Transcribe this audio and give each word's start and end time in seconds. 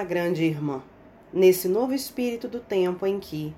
a 0.00 0.04
Grande 0.04 0.44
Irmã, 0.44 0.82
nesse 1.30 1.68
novo 1.68 1.92
espírito 1.92 2.48
do 2.48 2.58
tempo 2.58 3.06
em 3.06 3.20
que 3.20 3.54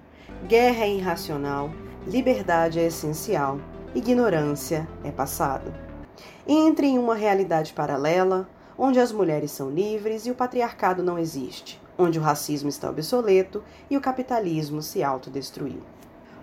guerra 0.49 0.87
é 0.87 0.93
irracional, 0.93 1.71
liberdade 2.05 2.81
é 2.81 2.87
essencial, 2.87 3.61
ignorância 3.95 4.89
é 5.05 5.13
passado. 5.13 5.73
Entre 6.45 6.89
em 6.89 6.99
uma 6.99 7.15
realidade 7.15 7.73
paralela, 7.73 8.49
onde 8.77 8.99
as 8.99 9.13
mulheres 9.13 9.53
são 9.53 9.71
livres 9.71 10.27
e 10.27 10.33
o 10.33 10.35
patriarcado 10.35 11.01
não 11.01 11.17
existe, 11.17 11.81
onde 11.97 12.19
o 12.19 12.23
racismo 12.23 12.69
está 12.69 12.91
obsoleto 12.91 13.63
e 13.89 13.97
o 13.97 14.01
capitalismo 14.01 14.83
se 14.83 15.01
autodestruiu. 15.01 15.81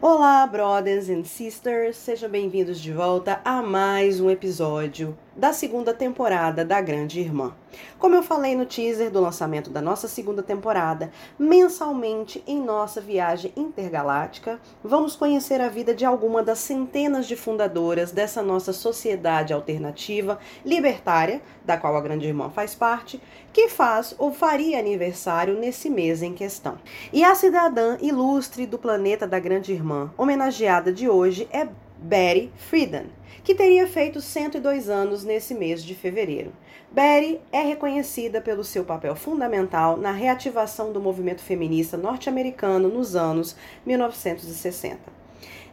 Olá, 0.02 0.48
brothers 0.48 1.10
and 1.10 1.26
sisters, 1.26 1.98
sejam 1.98 2.30
bem-vindos 2.30 2.80
de 2.80 2.94
volta 2.94 3.42
a 3.44 3.62
mais 3.62 4.22
um 4.22 4.30
episódio 4.30 5.18
da 5.40 5.54
segunda 5.54 5.94
temporada 5.94 6.66
da 6.66 6.82
Grande 6.82 7.22
Irmã. 7.22 7.56
Como 7.98 8.14
eu 8.14 8.22
falei 8.22 8.58
no 8.58 8.66
teaser 8.66 9.10
do 9.10 9.22
lançamento 9.22 9.70
da 9.70 9.82
nossa 9.82 10.06
segunda 10.06 10.44
temporada, 10.44 11.12
mensalmente 11.38 12.44
em 12.46 12.62
nossa 12.62 13.00
viagem 13.00 13.54
intergaláctica, 13.56 14.60
vamos 14.84 15.16
conhecer 15.16 15.62
a 15.62 15.70
vida 15.70 15.96
de 15.96 16.04
alguma 16.04 16.44
das 16.44 16.60
centenas 16.60 17.26
de 17.26 17.38
fundadoras 17.38 18.12
dessa 18.12 18.44
nossa 18.44 18.74
sociedade 18.74 19.54
alternativa 19.54 20.38
libertária, 20.66 21.42
da 21.64 21.78
qual 21.78 21.96
a 21.96 22.02
Grande 22.02 22.28
Irmã 22.28 22.50
faz 22.50 22.76
parte, 22.76 23.22
que 23.54 23.70
faz 23.70 24.14
ou 24.18 24.34
faria 24.34 24.78
aniversário 24.78 25.58
nesse 25.58 25.90
mês 25.90 26.22
em 26.22 26.34
questão. 26.34 26.78
E 27.14 27.24
a 27.24 27.34
cidadã 27.34 27.98
ilustre 28.02 28.66
do 28.66 28.78
planeta 28.78 29.26
da 29.26 29.40
Grande 29.40 29.72
Irmã, 29.72 30.12
homenageada 30.18 30.92
de 30.92 31.08
hoje, 31.08 31.48
é 31.50 31.66
Betty 32.02 32.50
Friedan, 32.56 33.08
que 33.44 33.54
teria 33.54 33.86
feito 33.86 34.22
102 34.22 34.90
anos 34.90 35.26
nesse 35.26 35.54
mês 35.54 35.84
de 35.84 35.94
fevereiro. 35.94 36.54
Betty 36.90 37.42
é 37.52 37.62
reconhecida 37.62 38.40
pelo 38.40 38.64
seu 38.64 38.86
papel 38.86 39.18
fundamental 39.18 39.98
na 39.98 40.12
reativação 40.12 40.94
do 40.94 41.02
movimento 41.02 41.42
feminista 41.42 41.98
norte-americano 41.98 42.88
nos 42.88 43.18
anos 43.18 43.54
1960. 43.86 44.98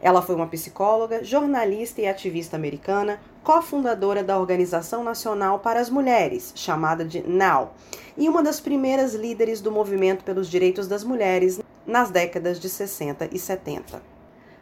Ela 0.03 0.21
foi 0.21 0.35
uma 0.35 0.49
psicóloga, 0.49 1.23
jornalista 1.23 2.01
e 2.01 2.09
ativista 2.09 2.57
americana, 2.57 3.21
cofundadora 3.45 4.23
da 4.23 4.39
Organização 4.39 5.05
Nacional 5.05 5.61
para 5.61 5.81
as 5.81 5.89
Mulheres, 5.89 6.53
chamada 6.57 7.05
de 7.05 7.23
NOW, 7.23 7.73
e 8.19 8.29
uma 8.29 8.43
das 8.43 8.61
primeiras 8.61 9.15
líderes 9.15 9.61
do 9.61 9.71
movimento 9.71 10.25
pelos 10.25 10.51
direitos 10.51 10.89
das 10.89 11.05
mulheres 11.05 11.61
nas 11.87 12.11
décadas 12.11 12.59
de 12.59 12.69
60 12.69 13.29
e 13.33 13.39
70 13.39 14.16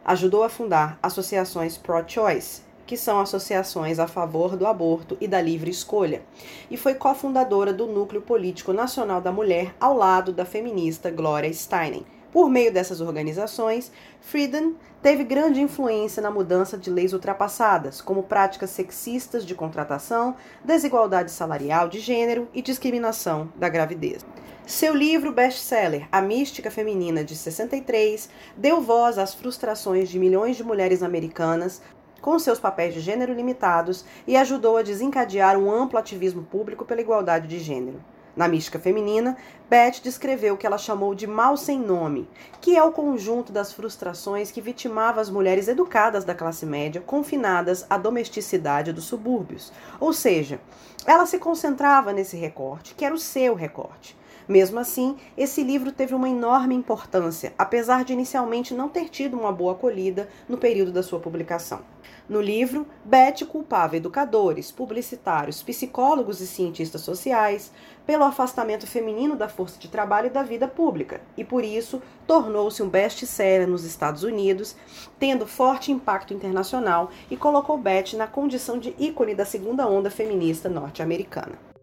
ajudou 0.05 0.43
a 0.43 0.49
fundar 0.49 0.99
associações 1.01 1.75
pro-choice, 1.77 2.61
que 2.85 2.95
são 2.95 3.19
associações 3.19 3.97
a 3.97 4.07
favor 4.07 4.55
do 4.55 4.67
aborto 4.67 5.17
e 5.19 5.27
da 5.27 5.41
livre 5.41 5.71
escolha, 5.71 6.21
e 6.69 6.77
foi 6.77 6.93
cofundadora 6.93 7.73
do 7.73 7.87
Núcleo 7.87 8.21
Político 8.21 8.71
Nacional 8.71 9.19
da 9.19 9.31
Mulher 9.31 9.75
ao 9.79 9.97
lado 9.97 10.31
da 10.31 10.45
feminista 10.45 11.09
Gloria 11.09 11.51
Steinem. 11.51 12.05
Por 12.31 12.49
meio 12.49 12.71
dessas 12.71 12.99
organizações, 12.99 13.91
Frieden 14.19 14.75
teve 15.01 15.23
grande 15.23 15.61
influência 15.61 16.21
na 16.21 16.29
mudança 16.29 16.77
de 16.77 16.89
leis 16.89 17.13
ultrapassadas, 17.13 18.01
como 18.01 18.23
práticas 18.23 18.71
sexistas 18.71 19.45
de 19.45 19.55
contratação, 19.55 20.35
desigualdade 20.63 21.31
salarial 21.31 21.87
de 21.87 21.99
gênero 21.99 22.47
e 22.53 22.61
discriminação 22.61 23.49
da 23.55 23.69
gravidez. 23.69 24.25
Seu 24.67 24.95
livro 24.95 25.31
best-seller, 25.31 26.07
A 26.11 26.19
Mística 26.19 26.71
Feminina, 26.71 27.23
de 27.23 27.35
63, 27.35 28.27
deu 28.57 28.81
voz 28.81 29.19
às 29.19 29.31
frustrações 29.31 30.09
de 30.09 30.17
milhões 30.17 30.57
de 30.57 30.63
mulheres 30.63 31.03
americanas 31.03 31.83
com 32.19 32.39
seus 32.39 32.59
papéis 32.59 32.95
de 32.95 32.99
gênero 32.99 33.31
limitados 33.31 34.03
e 34.25 34.35
ajudou 34.35 34.77
a 34.77 34.81
desencadear 34.81 35.55
um 35.55 35.69
amplo 35.69 35.99
ativismo 35.99 36.41
público 36.41 36.83
pela 36.83 36.99
igualdade 36.99 37.47
de 37.47 37.59
gênero. 37.59 38.03
Na 38.35 38.47
mística 38.47 38.79
feminina, 38.79 39.37
Beth 39.69 40.01
descreveu 40.01 40.55
o 40.55 40.57
que 40.57 40.65
ela 40.65 40.79
chamou 40.79 41.13
de 41.13 41.27
mal 41.27 41.55
sem 41.55 41.79
nome, 41.79 42.27
que 42.59 42.75
é 42.75 42.83
o 42.83 42.91
conjunto 42.91 43.53
das 43.53 43.71
frustrações 43.71 44.49
que 44.49 44.61
vitimava 44.61 45.21
as 45.21 45.29
mulheres 45.29 45.67
educadas 45.67 46.25
da 46.25 46.33
classe 46.33 46.65
média 46.65 46.99
confinadas 46.99 47.85
à 47.87 47.99
domesticidade 47.99 48.91
dos 48.91 49.05
subúrbios. 49.05 49.71
Ou 49.99 50.11
seja, 50.11 50.59
ela 51.05 51.27
se 51.27 51.37
concentrava 51.37 52.11
nesse 52.11 52.35
recorte, 52.35 52.95
que 52.95 53.05
era 53.05 53.13
o 53.13 53.19
seu 53.19 53.53
recorte. 53.53 54.17
Mesmo 54.47 54.79
assim, 54.79 55.17
esse 55.35 55.63
livro 55.63 55.91
teve 55.91 56.13
uma 56.13 56.29
enorme 56.29 56.75
importância, 56.75 57.53
apesar 57.57 58.03
de 58.03 58.13
inicialmente 58.13 58.73
não 58.73 58.87
ter 58.87 59.09
tido 59.09 59.37
uma 59.37 59.51
boa 59.51 59.73
acolhida 59.73 60.29
no 60.47 60.57
período 60.57 60.91
da 60.91 61.01
sua 61.01 61.19
publicação. 61.19 61.81
No 62.29 62.41
livro, 62.41 62.85
Beth 63.03 63.45
culpava 63.47 63.97
educadores, 63.97 64.71
publicitários, 64.71 65.63
psicólogos 65.63 66.41
e 66.41 66.47
cientistas 66.47 67.01
sociais 67.01 67.71
pelo 68.05 68.23
afastamento 68.23 68.85
feminino 68.85 69.35
da 69.35 69.49
força 69.49 69.79
de 69.79 69.87
trabalho 69.87 70.27
e 70.27 70.31
da 70.31 70.43
vida 70.43 70.67
pública, 70.67 71.21
e 71.35 71.43
por 71.43 71.63
isso 71.63 72.01
tornou-se 72.27 72.81
um 72.83 72.89
best-seller 72.89 73.67
nos 73.67 73.83
Estados 73.83 74.23
Unidos, 74.23 74.75
tendo 75.19 75.47
forte 75.47 75.91
impacto 75.91 76.33
internacional 76.33 77.09
e 77.29 77.37
colocou 77.37 77.77
Beth 77.77 78.13
na 78.15 78.27
condição 78.27 78.77
de 78.77 78.95
ícone 78.99 79.33
da 79.33 79.45
segunda 79.45 79.87
onda 79.87 80.11
feminista 80.11 80.69
norte-americana. 80.69 81.74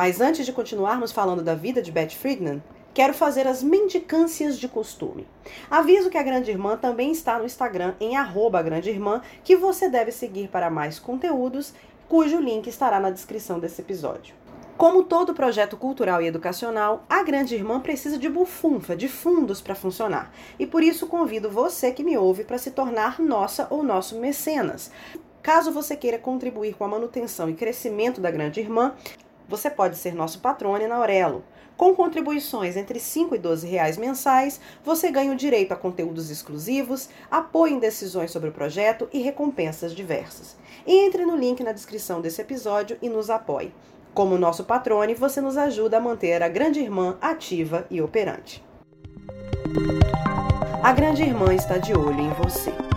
Mas 0.00 0.18
antes 0.18 0.46
de 0.46 0.52
continuarmos 0.54 1.12
falando 1.12 1.42
da 1.42 1.54
vida 1.54 1.82
de 1.82 1.92
Beth 1.92 2.12
Friedman, 2.12 2.62
quero 2.94 3.12
fazer 3.12 3.46
as 3.46 3.62
mendicâncias 3.62 4.58
de 4.58 4.66
costume. 4.66 5.28
Aviso 5.70 6.08
que 6.08 6.16
a 6.16 6.22
Grande 6.22 6.50
Irmã 6.50 6.74
também 6.78 7.12
está 7.12 7.38
no 7.38 7.44
Instagram 7.44 7.92
em 8.00 8.14
Grande 8.64 8.88
Irmã, 8.88 9.20
que 9.44 9.54
você 9.54 9.90
deve 9.90 10.10
seguir 10.10 10.48
para 10.48 10.70
mais 10.70 10.98
conteúdos, 10.98 11.74
cujo 12.08 12.40
link 12.40 12.66
estará 12.66 12.98
na 12.98 13.10
descrição 13.10 13.60
desse 13.60 13.82
episódio. 13.82 14.34
Como 14.78 15.04
todo 15.04 15.34
projeto 15.34 15.76
cultural 15.76 16.22
e 16.22 16.28
educacional, 16.28 17.04
a 17.06 17.22
Grande 17.22 17.54
Irmã 17.54 17.78
precisa 17.78 18.16
de 18.16 18.30
bufunfa, 18.30 18.96
de 18.96 19.06
fundos 19.06 19.60
para 19.60 19.74
funcionar. 19.74 20.32
E 20.58 20.66
por 20.66 20.82
isso 20.82 21.08
convido 21.08 21.50
você 21.50 21.92
que 21.92 22.02
me 22.02 22.16
ouve 22.16 22.44
para 22.44 22.56
se 22.56 22.70
tornar 22.70 23.20
nossa 23.20 23.66
ou 23.68 23.82
nosso 23.82 24.18
mecenas. 24.18 24.90
Caso 25.42 25.70
você 25.70 25.94
queira 25.94 26.18
contribuir 26.18 26.74
com 26.74 26.84
a 26.84 26.88
manutenção 26.88 27.50
e 27.50 27.54
crescimento 27.54 28.18
da 28.18 28.30
Grande 28.30 28.60
Irmã, 28.60 28.94
você 29.50 29.68
pode 29.68 29.96
ser 29.96 30.14
nosso 30.14 30.38
patrone 30.38 30.86
na 30.86 30.94
Aurelo. 30.94 31.44
Com 31.76 31.94
contribuições 31.94 32.76
entre 32.76 33.00
5 33.00 33.34
e 33.34 33.38
12 33.38 33.66
reais 33.66 33.96
mensais, 33.96 34.60
você 34.84 35.10
ganha 35.10 35.32
o 35.32 35.36
direito 35.36 35.72
a 35.72 35.76
conteúdos 35.76 36.30
exclusivos, 36.30 37.08
apoio 37.30 37.74
em 37.74 37.78
decisões 37.80 38.30
sobre 38.30 38.50
o 38.50 38.52
projeto 38.52 39.08
e 39.12 39.18
recompensas 39.18 39.94
diversas. 39.94 40.56
Entre 40.86 41.26
no 41.26 41.34
link 41.34 41.62
na 41.64 41.72
descrição 41.72 42.20
desse 42.20 42.40
episódio 42.40 42.96
e 43.02 43.08
nos 43.08 43.28
apoie. 43.28 43.72
Como 44.14 44.38
nosso 44.38 44.64
patrone, 44.64 45.14
você 45.14 45.40
nos 45.40 45.56
ajuda 45.56 45.96
a 45.96 46.00
manter 46.00 46.42
a 46.42 46.48
Grande 46.48 46.80
Irmã 46.80 47.16
ativa 47.20 47.86
e 47.90 48.00
operante. 48.00 48.62
A 50.82 50.92
Grande 50.92 51.22
Irmã 51.22 51.52
está 51.54 51.78
de 51.78 51.92
olho 51.92 52.20
em 52.20 52.32
você. 52.34 52.89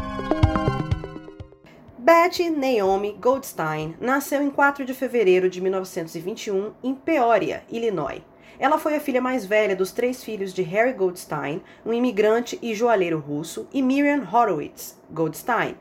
Betty 2.06 2.50
Naomi 2.50 3.14
Goldstein 3.14 3.96
nasceu 3.98 4.42
em 4.42 4.50
4 4.50 4.84
de 4.84 4.94
fevereiro 4.94 5.50
de 5.50 5.62
1921 5.62 6.74
em 6.84 6.94
Peoria, 6.94 7.64
Illinois. 7.70 8.22
Ela 8.60 8.78
foi 8.78 8.98
a 8.98 9.00
filha 9.00 9.22
mais 9.22 9.46
velha 9.46 9.74
dos 9.74 9.94
três 9.94 10.22
filhos 10.22 10.54
de 10.54 10.62
Harry 10.64 10.92
Goldstein, 10.92 11.62
um 11.86 11.94
imigrante 11.94 12.60
e 12.62 12.76
joalheiro 12.76 13.20
russo, 13.20 13.70
e 13.74 13.82
Miriam 13.82 14.28
Horowitz 14.30 15.00
Goldstein, 15.12 15.78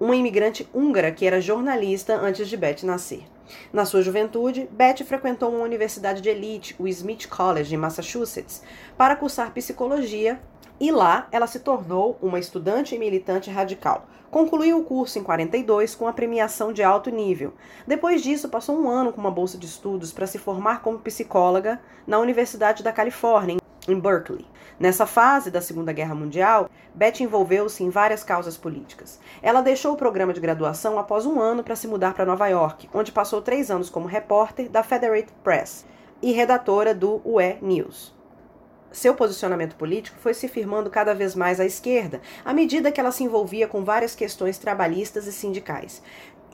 uma 0.00 0.16
imigrante 0.16 0.66
húngara 0.72 1.12
que 1.12 1.26
era 1.26 1.42
jornalista 1.42 2.16
antes 2.16 2.48
de 2.48 2.56
Betty 2.56 2.86
nascer. 2.86 3.24
Na 3.70 3.84
sua 3.84 4.00
juventude, 4.00 4.66
Betty 4.72 5.04
frequentou 5.04 5.50
uma 5.50 5.62
universidade 5.62 6.22
de 6.22 6.30
elite, 6.30 6.74
o 6.78 6.88
Smith 6.88 7.28
College, 7.28 7.74
em 7.74 7.78
Massachusetts, 7.78 8.62
para 8.96 9.14
cursar 9.14 9.52
psicologia 9.52 10.40
e 10.78 10.90
lá 10.90 11.26
ela 11.30 11.46
se 11.46 11.60
tornou 11.60 12.18
uma 12.20 12.38
estudante 12.38 12.94
e 12.94 12.98
militante 12.98 13.50
radical. 13.50 14.06
Concluiu 14.30 14.78
o 14.78 14.84
curso 14.84 15.18
em 15.18 15.22
42 15.22 15.94
com 15.94 16.06
a 16.06 16.12
premiação 16.12 16.72
de 16.72 16.82
alto 16.82 17.10
nível. 17.10 17.54
Depois 17.86 18.22
disso, 18.22 18.48
passou 18.48 18.76
um 18.78 18.88
ano 18.88 19.12
com 19.12 19.20
uma 19.20 19.30
bolsa 19.30 19.56
de 19.56 19.66
estudos 19.66 20.12
para 20.12 20.26
se 20.26 20.38
formar 20.38 20.82
como 20.82 20.98
psicóloga 20.98 21.80
na 22.06 22.18
Universidade 22.18 22.82
da 22.82 22.92
Califórnia, 22.92 23.56
em 23.88 23.98
Berkeley. 23.98 24.44
Nessa 24.78 25.06
fase 25.06 25.50
da 25.50 25.62
Segunda 25.62 25.92
Guerra 25.92 26.14
Mundial, 26.14 26.68
Betty 26.94 27.22
envolveu-se 27.22 27.82
em 27.82 27.88
várias 27.88 28.22
causas 28.22 28.56
políticas. 28.58 29.18
Ela 29.40 29.62
deixou 29.62 29.94
o 29.94 29.96
programa 29.96 30.34
de 30.34 30.40
graduação 30.40 30.98
após 30.98 31.24
um 31.24 31.40
ano 31.40 31.64
para 31.64 31.76
se 31.76 31.88
mudar 31.88 32.12
para 32.12 32.26
Nova 32.26 32.46
York, 32.48 32.90
onde 32.92 33.12
passou 33.12 33.40
três 33.40 33.70
anos 33.70 33.88
como 33.88 34.06
repórter 34.06 34.68
da 34.68 34.82
Federated 34.82 35.32
Press 35.42 35.86
e 36.20 36.32
redatora 36.32 36.94
do 36.94 37.22
UE 37.24 37.56
News 37.62 38.15
seu 38.92 39.14
posicionamento 39.14 39.76
político 39.76 40.18
foi 40.20 40.34
se 40.34 40.48
firmando 40.48 40.90
cada 40.90 41.14
vez 41.14 41.34
mais 41.34 41.60
à 41.60 41.64
esquerda, 41.64 42.20
à 42.44 42.52
medida 42.52 42.90
que 42.90 43.00
ela 43.00 43.12
se 43.12 43.24
envolvia 43.24 43.68
com 43.68 43.84
várias 43.84 44.14
questões 44.14 44.58
trabalhistas 44.58 45.26
e 45.26 45.32
sindicais. 45.32 46.02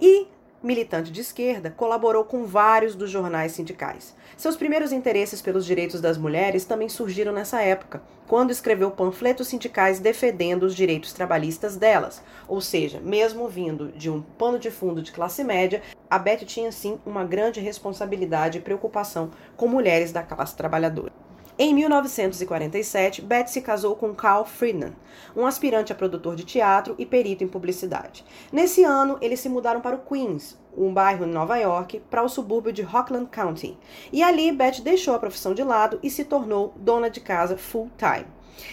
E 0.01 0.27
militante 0.63 1.11
de 1.11 1.21
esquerda, 1.21 1.71
colaborou 1.71 2.25
com 2.25 2.45
vários 2.45 2.95
dos 2.95 3.11
jornais 3.11 3.53
sindicais. 3.53 4.15
Seus 4.37 4.57
primeiros 4.57 4.93
interesses 4.93 5.43
pelos 5.43 5.67
direitos 5.67 6.01
das 6.01 6.17
mulheres 6.17 6.65
também 6.65 6.89
surgiram 6.89 7.33
nessa 7.33 7.61
época, 7.61 8.03
quando 8.27 8.51
escreveu 8.51 8.91
panfletos 8.91 9.49
sindicais 9.49 9.99
defendendo 9.99 10.63
os 10.63 10.75
direitos 10.75 11.13
trabalhistas 11.13 11.77
delas. 11.77 12.23
Ou 12.47 12.61
seja, 12.61 13.01
mesmo 13.01 13.49
vindo 13.49 13.91
de 13.93 14.09
um 14.09 14.23
pano 14.23 14.59
de 14.59 14.71
fundo 14.71 15.03
de 15.03 15.13
classe 15.13 15.43
média, 15.43 15.83
a 16.09 16.19
Beth 16.19 16.45
tinha 16.45 16.71
sim 16.71 16.99
uma 17.05 17.25
grande 17.25 17.61
responsabilidade 17.61 18.59
e 18.59 18.63
preocupação 18.63 19.31
com 19.57 19.67
mulheres 19.67 20.13
da 20.13 20.23
classe 20.23 20.57
trabalhadora. 20.57 21.13
Em 21.59 21.75
1947, 21.75 23.21
Beth 23.21 23.49
se 23.49 23.61
casou 23.61 23.95
com 23.95 24.15
Carl 24.15 24.43
Friedman, 24.43 24.97
um 25.37 25.45
aspirante 25.45 25.93
a 25.93 25.95
produtor 25.95 26.35
de 26.35 26.45
teatro 26.45 26.95
e 26.97 27.05
perito 27.05 27.45
em 27.45 27.49
publicidade. 27.49 28.25
Nesse 28.51 28.83
ano, 28.85 29.19
eles 29.21 29.39
se 29.39 29.51
mudaram 29.51 29.83
para 29.83 29.97
o 29.97 29.99
Queens, 29.99 30.59
um 30.75 30.95
bairro 30.95 31.27
em 31.27 31.31
Nova 31.31 31.59
York, 31.59 32.01
para 32.11 32.23
o 32.23 32.29
subúrbio 32.29 32.73
de 32.73 32.81
Rockland 32.81 33.27
County. 33.27 33.77
E 34.11 34.23
ali, 34.23 34.51
Beth 34.51 34.81
deixou 34.83 35.15
a 35.15 35.19
profissão 35.19 35.53
de 35.53 35.63
lado 35.63 35.99
e 36.03 36.09
se 36.09 36.25
tornou 36.25 36.73
dona 36.75 37.11
de 37.11 37.21
casa 37.21 37.59
full-time. 37.59 38.27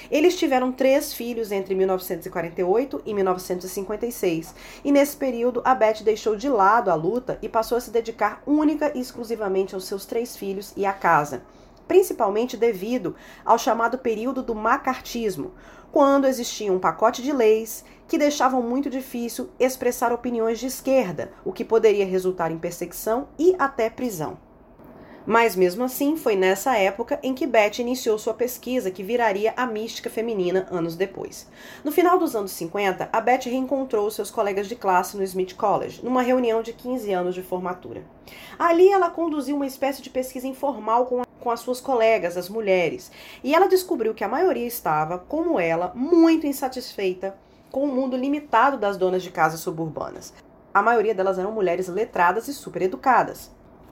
Eles 0.10 0.40
tiveram 0.40 0.72
três 0.72 1.14
filhos 1.14 1.52
entre 1.52 1.76
1948 1.76 3.02
e 3.06 3.14
1956, 3.14 4.56
e 4.86 4.92
nesse 4.92 5.18
período 5.18 5.62
a 5.66 5.76
Beth 5.76 6.02
deixou 6.02 6.38
de 6.38 6.48
lado 6.48 6.90
a 6.90 6.96
luta 6.96 7.38
e 7.42 7.50
passou 7.50 7.78
a 7.78 7.82
se 7.82 7.92
dedicar 7.92 8.42
única 8.48 8.90
e 8.96 9.02
exclusivamente 9.02 9.76
aos 9.76 9.84
seus 9.84 10.06
três 10.06 10.38
filhos 10.38 10.72
e 10.78 10.86
à 10.86 10.94
casa 10.94 11.44
principalmente 11.90 12.56
devido 12.56 13.16
ao 13.44 13.58
chamado 13.58 13.98
período 13.98 14.44
do 14.44 14.54
macartismo, 14.54 15.52
quando 15.92 16.28
existia 16.28 16.72
um 16.72 16.78
pacote 16.78 17.24
de 17.24 17.34
leis 17.34 17.84
que 18.08 18.18
deixavam 18.18 18.62
muito 18.62 18.92
difícil 18.92 19.50
expressar 19.60 20.14
opiniões 20.14 20.60
de 20.60 20.68
esquerda, 20.68 21.32
o 21.44 21.52
que 21.52 21.66
poderia 21.66 22.06
resultar 22.06 22.52
em 22.52 22.60
perseguição 22.60 23.28
e 23.40 23.56
até 23.58 23.90
prisão. 23.90 24.38
Mas 25.26 25.56
mesmo 25.56 25.84
assim, 25.84 26.16
foi 26.16 26.36
nessa 26.36 26.76
época 26.76 27.20
em 27.22 27.34
que 27.34 27.46
Beth 27.46 27.80
iniciou 27.80 28.18
sua 28.18 28.34
pesquisa 28.34 28.90
que 28.90 29.04
viraria 29.04 29.54
a 29.56 29.66
mística 29.66 30.10
feminina 30.10 30.68
anos 30.72 30.96
depois. 30.96 31.48
No 31.84 31.92
final 31.92 32.18
dos 32.18 32.36
anos 32.36 32.52
50, 32.52 33.10
a 33.12 33.22
Beth 33.22 33.46
reencontrou 33.46 34.10
seus 34.10 34.32
colegas 34.32 34.68
de 34.68 34.76
classe 34.76 35.16
no 35.18 35.24
Smith 35.24 35.56
College, 35.56 36.04
numa 36.04 36.22
reunião 36.22 36.64
de 36.64 36.74
15 36.74 37.12
anos 37.14 37.36
de 37.36 37.44
formatura. 37.44 38.04
Ali 38.58 38.90
ela 38.90 39.10
conduziu 39.10 39.56
uma 39.56 39.68
espécie 39.68 40.02
de 40.02 40.10
pesquisa 40.10 40.48
informal 40.48 41.06
com, 41.06 41.22
com 41.40 41.52
as 41.52 41.60
suas 41.60 41.80
colegas, 41.80 42.38
as 42.38 42.50
mulheres, 42.50 43.12
e 43.44 43.56
ela 43.56 43.68
descobriu 43.68 44.14
que 44.14 44.24
a 44.24 44.28
maioria 44.28 44.68
estava, 44.68 45.18
como 45.18 45.60
ela, 45.60 45.92
muito 45.96 46.46
insatisfeita 46.46 47.36
com 47.72 47.84
o 47.84 47.88
mundo 47.88 48.18
limitado 48.18 48.78
das 48.78 48.98
donas 48.98 49.24
de 49.24 49.32
casas 49.32 49.60
suburbanas. 49.60 50.34
A 50.74 50.82
maioria 50.82 51.16
delas 51.16 51.40
eram 51.40 51.52
mulheres 51.52 51.88
letradas 51.88 52.48
e 52.48 52.54
super 52.54 52.82
educadas 52.82 53.52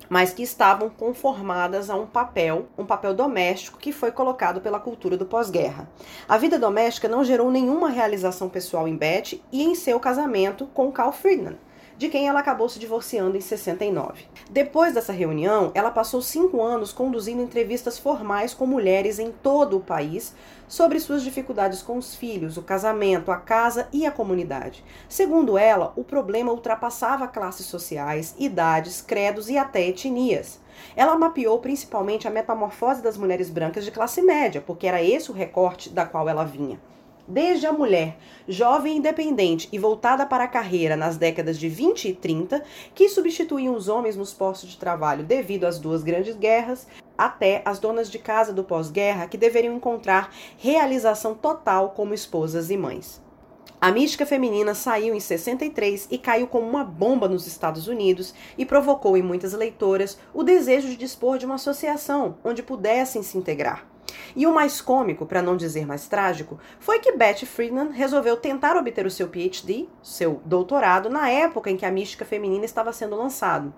mas 0.10 0.34
que 0.34 0.44
estavam 0.44 0.90
conformadas 0.90 1.90
a 1.90 1.96
um 1.96 2.06
papel, 2.06 2.68
um 2.78 2.86
papel 2.86 3.14
doméstico 3.14 3.78
que 3.78 3.92
foi 3.92 4.12
colocado 4.12 4.62
pela 4.62 4.80
cultura 4.80 5.18
do 5.18 5.26
pós-guerra. 5.26 5.90
A 6.28 6.38
vida 6.38 6.58
doméstica 6.58 7.08
não 7.08 7.24
gerou 7.24 7.52
nenhuma 7.52 7.90
realização 7.90 8.50
pessoal 8.50 8.88
em 8.88 8.96
Beth 8.96 9.40
e 9.52 9.64
em 9.64 9.76
seu 9.76 10.00
casamento 10.00 10.68
com 10.74 10.92
Carl 10.92 11.12
Friedman 11.12 11.58
de 11.98 12.10
quem 12.10 12.28
ela 12.28 12.40
acabou 12.40 12.70
se 12.70 12.78
divorciando 12.78 13.36
em 13.36 13.42
69. 13.42 14.26
Depois 14.50 14.94
dessa 14.94 15.12
reunião, 15.12 15.72
ela 15.74 15.90
passou 15.90 16.22
cinco 16.22 16.62
anos 16.62 16.94
conduzindo 16.94 17.42
entrevistas 17.42 17.98
formais 17.98 18.54
com 18.54 18.68
mulheres 18.68 19.18
em 19.18 19.32
todo 19.32 19.78
o 19.78 19.82
país 19.82 20.36
sobre 20.68 21.00
suas 21.00 21.24
dificuldades 21.24 21.82
com 21.82 21.98
os 21.98 22.14
filhos, 22.14 22.56
o 22.56 22.62
casamento, 22.62 23.32
a 23.32 23.38
casa 23.38 23.88
e 23.92 24.06
a 24.06 24.12
comunidade. 24.12 24.84
Segundo 25.10 25.58
ela, 25.58 25.94
o 25.96 26.04
problema 26.04 26.52
ultrapassava 26.52 27.28
classes 27.28 27.66
sociais, 27.66 28.36
idades, 28.38 29.02
credos 29.02 29.50
e 29.50 29.58
até 29.58 29.88
etnias. 29.88 30.60
Ela 30.96 31.18
mapeou 31.18 31.58
principalmente 31.60 32.28
a 32.28 32.32
metamorfose 32.32 33.02
das 33.02 33.18
mulheres 33.18 33.50
brancas 33.50 33.84
de 33.84 33.92
classe 33.92 34.22
média, 34.22 34.62
porque 34.62 34.86
era 34.86 35.02
esse 35.02 35.32
o 35.32 35.34
recorte 35.34 35.90
da 35.90 36.06
qual 36.06 36.30
ela 36.30 36.44
vinha. 36.44 36.80
Desde 37.28 37.68
a 37.68 37.74
mulher 37.74 38.18
jovem 38.48 38.96
independente 38.96 39.68
e 39.74 39.78
voltada 39.78 40.26
para 40.26 40.46
a 40.46 40.48
carreira 40.48 40.96
nas 40.96 41.18
décadas 41.18 41.60
de 41.60 41.68
20 41.68 42.08
e 42.08 42.14
30, 42.14 42.64
que 42.96 43.10
substituíam 43.10 43.76
os 43.76 43.90
homens 43.90 44.16
nos 44.16 44.34
postos 44.34 44.70
de 44.70 44.78
trabalho 44.78 45.26
devido 45.26 45.66
às 45.66 45.78
duas 45.78 46.04
grandes 46.04 46.38
guerras, 46.38 46.88
até 47.18 47.62
as 47.66 47.80
donas 47.80 48.10
de 48.10 48.18
casa 48.18 48.54
do 48.54 48.64
pós-guerra 48.64 49.28
que 49.28 49.38
deveriam 49.38 49.76
encontrar 49.76 50.34
realização 50.58 51.36
total 51.36 51.90
como 51.90 52.14
esposas 52.14 52.70
e 52.70 52.78
mães. 52.78 53.22
A 53.82 53.92
mística 53.92 54.26
feminina 54.26 54.74
saiu 54.74 55.14
em 55.14 55.20
63 55.20 56.08
e 56.10 56.18
caiu 56.18 56.48
como 56.48 56.66
uma 56.66 56.86
bomba 56.86 57.28
nos 57.28 57.46
Estados 57.46 57.90
Unidos 57.90 58.34
e 58.58 58.66
provocou 58.66 59.18
em 59.18 59.22
muitas 59.22 59.52
leitoras 59.52 60.18
o 60.34 60.44
desejo 60.44 60.88
de 60.88 60.96
dispor 60.96 61.38
de 61.38 61.46
uma 61.46 61.56
associação 61.56 62.38
onde 62.42 62.64
pudessem 62.64 63.22
se 63.22 63.38
integrar. 63.38 63.86
E 64.38 64.46
o 64.46 64.54
mais 64.54 64.80
cômico, 64.80 65.26
para 65.26 65.42
não 65.42 65.58
dizer 65.58 65.88
mais 65.88 66.08
trágico, 66.08 66.60
foi 66.80 67.00
que 67.00 67.12
Betty 67.12 67.44
Friedman 67.44 67.90
resolveu 67.90 68.38
tentar 68.38 68.78
obter 68.78 69.04
o 69.04 69.10
seu 69.10 69.28
PhD, 69.28 69.90
seu 70.04 70.40
doutorado, 70.46 71.10
na 71.10 71.28
época 71.28 71.72
em 71.72 71.76
que 71.76 71.88
a 71.88 71.90
mística 71.90 72.24
feminina 72.24 72.64
estava 72.64 72.94
sendo 72.94 73.16
lançado. 73.16 73.74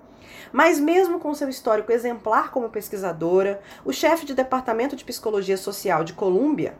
Mas 0.51 0.77
mesmo 0.77 1.17
com 1.17 1.33
seu 1.33 1.47
histórico 1.47 1.93
exemplar 1.93 2.51
como 2.51 2.67
pesquisadora, 2.67 3.61
o 3.85 3.93
chefe 3.93 4.25
de 4.25 4.33
departamento 4.33 4.97
de 4.97 5.05
psicologia 5.05 5.55
social 5.55 6.03
de 6.03 6.11
Columbia 6.11 6.75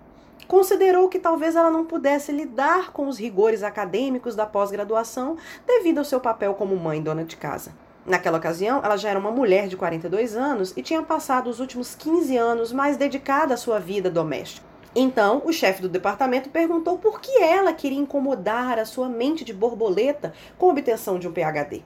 considerou 0.45 1.07
que 1.07 1.17
talvez 1.17 1.55
ela 1.55 1.71
não 1.71 1.85
pudesse 1.85 2.33
lidar 2.33 2.91
com 2.91 3.07
os 3.07 3.17
rigores 3.17 3.63
acadêmicos 3.63 4.35
da 4.35 4.45
pós-graduação 4.45 5.37
devido 5.65 5.99
ao 5.99 6.03
seu 6.03 6.19
papel 6.19 6.53
como 6.53 6.75
mãe 6.75 7.01
dona 7.01 7.23
de 7.23 7.37
casa. 7.37 7.71
Naquela 8.05 8.37
ocasião, 8.37 8.81
ela 8.83 8.97
já 8.97 9.09
era 9.09 9.19
uma 9.19 9.31
mulher 9.31 9.67
de 9.67 9.77
42 9.77 10.35
anos 10.35 10.73
e 10.75 10.81
tinha 10.81 11.01
passado 11.01 11.49
os 11.49 11.59
últimos 11.59 11.95
15 11.95 12.35
anos 12.37 12.71
mais 12.71 12.97
dedicada 12.97 13.53
à 13.53 13.57
sua 13.57 13.79
vida 13.79 14.09
doméstica. 14.09 14.67
Então, 14.95 15.41
o 15.45 15.53
chefe 15.53 15.81
do 15.81 15.89
departamento 15.89 16.49
perguntou 16.49 16.97
por 16.97 17.21
que 17.21 17.41
ela 17.41 17.71
queria 17.73 17.99
incomodar 17.99 18.79
a 18.79 18.85
sua 18.85 19.07
mente 19.07 19.45
de 19.45 19.53
borboleta 19.53 20.33
com 20.57 20.67
a 20.67 20.71
obtenção 20.71 21.19
de 21.19 21.27
um 21.27 21.31
PhD. 21.31 21.83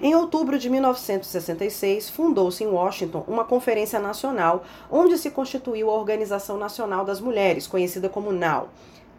Em 0.00 0.14
outubro 0.14 0.58
de 0.58 0.68
1966, 0.68 2.10
fundou-se 2.10 2.62
em 2.62 2.66
Washington 2.66 3.24
uma 3.26 3.44
conferência 3.44 3.98
nacional 3.98 4.64
onde 4.90 5.16
se 5.16 5.30
constituiu 5.30 5.88
a 5.88 5.94
Organização 5.94 6.58
Nacional 6.58 7.04
das 7.04 7.18
Mulheres, 7.18 7.66
conhecida 7.66 8.08
como 8.08 8.30
NOW, 8.30 8.68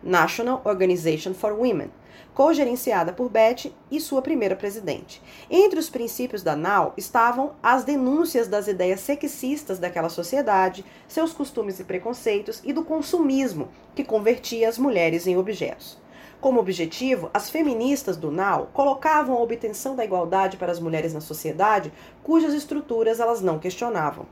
National 0.04 0.62
Organization 0.64 1.34
for 1.34 1.54
Women, 1.54 1.90
co-gerenciada 2.34 3.12
por 3.12 3.30
Beth 3.30 3.72
e 3.90 4.00
sua 4.00 4.22
primeira 4.22 4.56
presidente. 4.56 5.22
Entre 5.50 5.80
os 5.80 5.90
princípios 5.90 6.44
da 6.44 6.56
NAU 6.56 6.94
estavam 6.96 7.54
as 7.64 7.84
denúncias 7.84 8.48
das 8.48 8.68
ideias 8.68 9.00
sexistas 9.00 9.80
daquela 9.80 10.10
sociedade, 10.10 10.86
seus 11.08 11.34
costumes 11.34 11.80
e 11.80 11.84
preconceitos 11.84 12.62
e 12.64 12.72
do 12.72 12.84
consumismo, 12.84 13.70
que 13.96 14.04
convertia 14.04 14.70
as 14.70 14.78
mulheres 14.78 15.26
em 15.26 15.38
objetos. 15.38 15.98
Como 16.40 16.60
objetivo, 16.60 17.32
as 17.34 17.50
feministas 17.50 18.16
do 18.16 18.32
NAU 18.32 18.70
colocavam 18.72 19.36
a 19.36 19.42
obtenção 19.42 19.96
da 19.96 20.06
igualdade 20.06 20.58
para 20.58 20.72
as 20.72 20.80
mulheres 20.80 21.14
na 21.14 21.20
sociedade, 21.20 21.92
cujas 22.22 22.54
estruturas 22.54 23.20
elas 23.20 23.42
não 23.42 23.58
questionavam. 23.58 24.28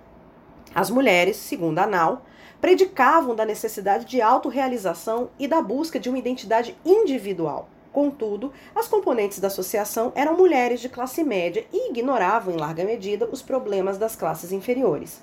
As 0.74 0.91
mulheres, 0.91 1.38
segundo 1.38 1.79
a 1.79 1.88
NAU, 1.88 2.22
predicavam 2.59 3.35
da 3.35 3.45
necessidade 3.45 4.05
de 4.05 4.21
autorrealização 4.21 5.29
e 5.38 5.47
da 5.47 5.62
busca 5.62 6.00
de 6.00 6.09
uma 6.09 6.17
identidade 6.17 6.75
individual. 6.85 7.69
Contudo, 7.91 8.51
as 8.75 8.88
componentes 8.88 9.39
da 9.39 9.47
associação 9.47 10.12
eram 10.15 10.35
mulheres 10.35 10.81
de 10.81 10.89
classe 10.89 11.24
média 11.24 11.65
e 11.71 11.89
ignoravam, 11.89 12.53
em 12.53 12.57
larga 12.57 12.83
medida, 12.83 13.29
os 13.31 13.41
problemas 13.41 13.97
das 13.97 14.15
classes 14.15 14.51
inferiores. 14.51 15.21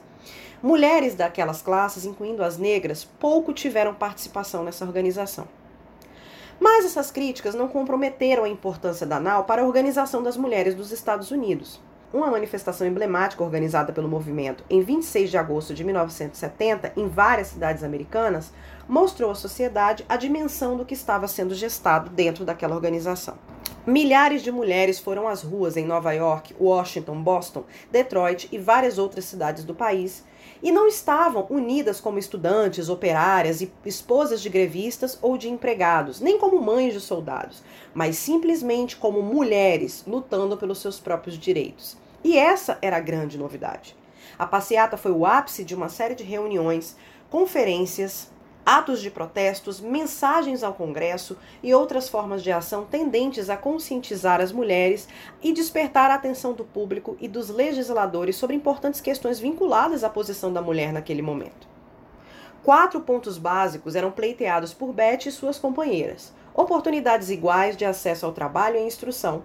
Mulheres 0.62 1.14
daquelas 1.14 1.60
classes, 1.60 2.06
incluindo 2.06 2.42
as 2.42 2.56
negras, 2.56 3.04
pouco 3.04 3.52
tiveram 3.52 3.92
participação 3.92 4.64
nessa 4.64 4.84
organização. 4.84 5.46
Mas 6.58 6.84
essas 6.84 7.10
críticas 7.10 7.54
não 7.54 7.68
comprometeram 7.68 8.44
a 8.44 8.48
importância 8.48 9.06
da 9.06 9.20
NAU 9.20 9.44
para 9.44 9.62
a 9.62 9.66
organização 9.66 10.22
das 10.22 10.36
mulheres 10.36 10.74
dos 10.74 10.92
Estados 10.92 11.30
Unidos 11.30 11.80
uma 12.12 12.30
manifestação 12.30 12.86
emblemática 12.86 13.42
organizada 13.42 13.92
pelo 13.92 14.08
movimento 14.08 14.64
em 14.68 14.82
26 14.82 15.30
de 15.30 15.38
agosto 15.38 15.74
de 15.74 15.82
1970 15.84 16.92
em 16.96 17.08
várias 17.08 17.48
cidades 17.48 17.82
americanas, 17.82 18.52
mostrou 18.88 19.30
à 19.30 19.34
sociedade 19.34 20.04
a 20.08 20.16
dimensão 20.16 20.76
do 20.76 20.84
que 20.84 20.94
estava 20.94 21.26
sendo 21.26 21.54
gestado 21.54 22.10
dentro 22.10 22.44
daquela 22.44 22.74
organização. 22.74 23.38
Milhares 23.86 24.42
de 24.42 24.52
mulheres 24.52 25.00
foram 25.00 25.26
às 25.26 25.42
ruas 25.42 25.76
em 25.76 25.84
Nova 25.84 26.12
York, 26.12 26.54
Washington, 26.60 27.20
Boston, 27.22 27.64
Detroit 27.90 28.48
e 28.52 28.58
várias 28.58 28.96
outras 28.98 29.24
cidades 29.24 29.64
do 29.64 29.74
país 29.74 30.24
e 30.62 30.70
não 30.70 30.86
estavam 30.86 31.46
unidas 31.50 32.00
como 32.00 32.18
estudantes, 32.18 32.88
operárias 32.88 33.60
e 33.60 33.72
esposas 33.84 34.40
de 34.40 34.48
grevistas 34.48 35.18
ou 35.20 35.36
de 35.36 35.48
empregados, 35.48 36.20
nem 36.20 36.38
como 36.38 36.62
mães 36.62 36.92
de 36.92 37.00
soldados, 37.00 37.62
mas 37.92 38.16
simplesmente 38.16 38.96
como 38.96 39.22
mulheres 39.22 40.04
lutando 40.06 40.56
pelos 40.56 40.78
seus 40.78 41.00
próprios 41.00 41.36
direitos. 41.36 41.96
E 42.22 42.38
essa 42.38 42.78
era 42.80 42.98
a 42.98 43.00
grande 43.00 43.36
novidade. 43.36 43.96
A 44.38 44.46
passeata 44.46 44.96
foi 44.96 45.10
o 45.10 45.26
ápice 45.26 45.64
de 45.64 45.74
uma 45.74 45.88
série 45.88 46.14
de 46.14 46.22
reuniões, 46.22 46.96
conferências, 47.28 48.30
atos 48.64 49.00
de 49.00 49.10
protestos, 49.10 49.80
mensagens 49.80 50.62
ao 50.62 50.74
Congresso 50.74 51.36
e 51.62 51.74
outras 51.74 52.08
formas 52.08 52.42
de 52.42 52.52
ação 52.52 52.84
tendentes 52.84 53.50
a 53.50 53.56
conscientizar 53.56 54.40
as 54.40 54.52
mulheres 54.52 55.08
e 55.42 55.52
despertar 55.52 56.10
a 56.10 56.14
atenção 56.14 56.52
do 56.52 56.64
público 56.64 57.16
e 57.20 57.26
dos 57.26 57.48
legisladores 57.48 58.36
sobre 58.36 58.56
importantes 58.56 59.00
questões 59.00 59.40
vinculadas 59.40 60.04
à 60.04 60.08
posição 60.08 60.52
da 60.52 60.62
mulher 60.62 60.92
naquele 60.92 61.22
momento. 61.22 61.66
Quatro 62.62 63.00
pontos 63.00 63.38
básicos 63.38 63.96
eram 63.96 64.12
pleiteados 64.12 64.72
por 64.72 64.92
Beth 64.92 65.26
e 65.26 65.32
suas 65.32 65.58
companheiras: 65.58 66.32
oportunidades 66.54 67.28
iguais 67.28 67.76
de 67.76 67.84
acesso 67.84 68.24
ao 68.24 68.32
trabalho 68.32 68.76
e 68.76 68.86
instrução, 68.86 69.42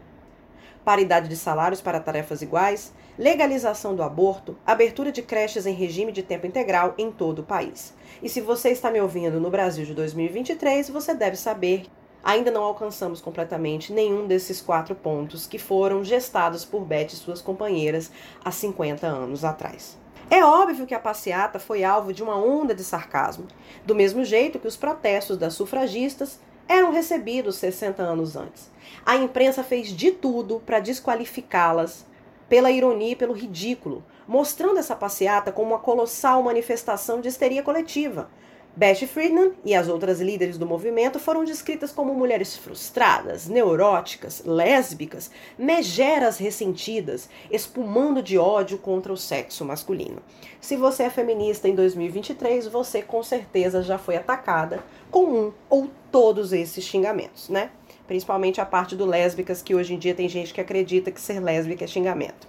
paridade 0.86 1.28
de 1.28 1.36
salários 1.36 1.82
para 1.82 2.00
tarefas 2.00 2.44
iguais, 2.44 2.94
legalização 3.18 3.96
do 3.96 4.04
aborto, 4.04 4.58
abertura 4.66 5.12
de 5.12 5.22
creches 5.22 5.66
em 5.66 5.74
regime 5.74 6.12
de 6.12 6.22
tempo 6.22 6.46
integral 6.46 6.94
em 6.98 7.12
todo 7.12 7.40
o 7.40 7.44
país. 7.44 7.94
E 8.22 8.30
se 8.30 8.42
você 8.42 8.70
está 8.70 8.92
me 8.92 9.02
ouvindo 9.02 9.40
no 9.40 9.50
Brasil 9.50 9.86
de 9.86 9.94
2023, 9.94 10.90
você 10.90 11.14
deve 11.14 11.36
saber 11.36 11.86
ainda 12.24 12.52
não 12.52 12.64
alcançamos 12.64 13.22
completamente 13.22 13.94
nenhum 13.94 14.28
desses 14.28 14.62
quatro 14.62 14.94
pontos 14.94 15.48
que 15.48 15.58
foram 15.58 16.04
gestados 16.04 16.66
por 16.66 16.82
Beth 16.84 17.14
e 17.14 17.16
suas 17.16 17.42
companheiras 17.42 18.12
há 18.44 18.52
50 18.52 19.08
anos 19.08 19.46
atrás. 19.46 19.98
É 20.30 20.44
óbvio 20.44 20.86
que 20.86 20.94
a 20.94 21.00
passeata 21.00 21.58
foi 21.58 21.86
alvo 21.86 22.12
de 22.12 22.22
uma 22.22 22.36
onda 22.36 22.76
de 22.76 22.84
sarcasmo, 22.84 23.48
do 23.86 23.96
mesmo 23.96 24.26
jeito 24.26 24.60
que 24.60 24.68
os 24.68 24.76
protestos 24.76 25.38
das 25.38 25.54
sufragistas 25.54 26.40
eram 26.68 26.92
recebidos 26.92 27.56
60 27.56 28.04
anos 28.04 28.36
antes. 28.36 28.70
A 29.06 29.16
imprensa 29.16 29.64
fez 29.64 29.88
de 29.88 30.12
tudo 30.12 30.62
para 30.66 30.82
desqualificá-las 30.82 32.06
pela 32.50 32.72
ironia 32.72 33.12
e 33.12 33.16
pelo 33.16 33.34
ridículo, 33.34 34.04
mostrando 34.28 34.80
essa 34.80 34.96
passeata 34.96 35.52
como 35.52 35.72
uma 35.72 35.80
colossal 35.80 36.42
manifestação 36.44 37.22
de 37.22 37.28
histeria 37.28 37.64
coletiva. 37.64 38.30
Beth 38.78 39.08
Friedman 39.08 39.54
e 39.66 39.74
as 39.74 39.88
outras 39.88 40.22
líderes 40.22 40.56
do 40.56 40.68
movimento 40.68 41.18
foram 41.18 41.44
descritas 41.44 41.92
como 41.92 42.14
mulheres 42.14 42.56
frustradas, 42.56 43.48
neuróticas, 43.48 44.44
lésbicas, 44.46 45.32
megeras 45.58 46.38
ressentidas, 46.38 47.28
espumando 47.50 48.22
de 48.22 48.38
ódio 48.38 48.78
contra 48.78 49.12
o 49.12 49.18
sexo 49.18 49.66
masculino. 49.66 50.22
Se 50.62 50.76
você 50.76 51.04
é 51.04 51.10
feminista 51.10 51.68
em 51.68 51.74
2023, 51.74 52.68
você 52.68 53.02
com 53.02 53.24
certeza 53.24 53.82
já 53.82 53.98
foi 53.98 54.16
atacada 54.16 54.84
com 55.10 55.24
um 55.26 55.54
ou 55.68 55.90
todos 56.12 56.54
esses 56.54 56.84
xingamentos, 56.84 57.50
né? 57.50 57.72
Principalmente 58.08 58.62
a 58.62 58.66
parte 58.66 58.96
do 58.96 59.06
lésbicas, 59.06 59.62
que 59.62 59.76
hoje 59.76 59.94
em 59.94 60.00
dia 60.00 60.16
tem 60.16 60.30
gente 60.30 60.54
que 60.54 60.62
acredita 60.62 61.12
que 61.12 61.22
ser 61.22 61.40
lésbica 61.40 61.84
é 61.84 61.88
xingamento. 61.88 62.48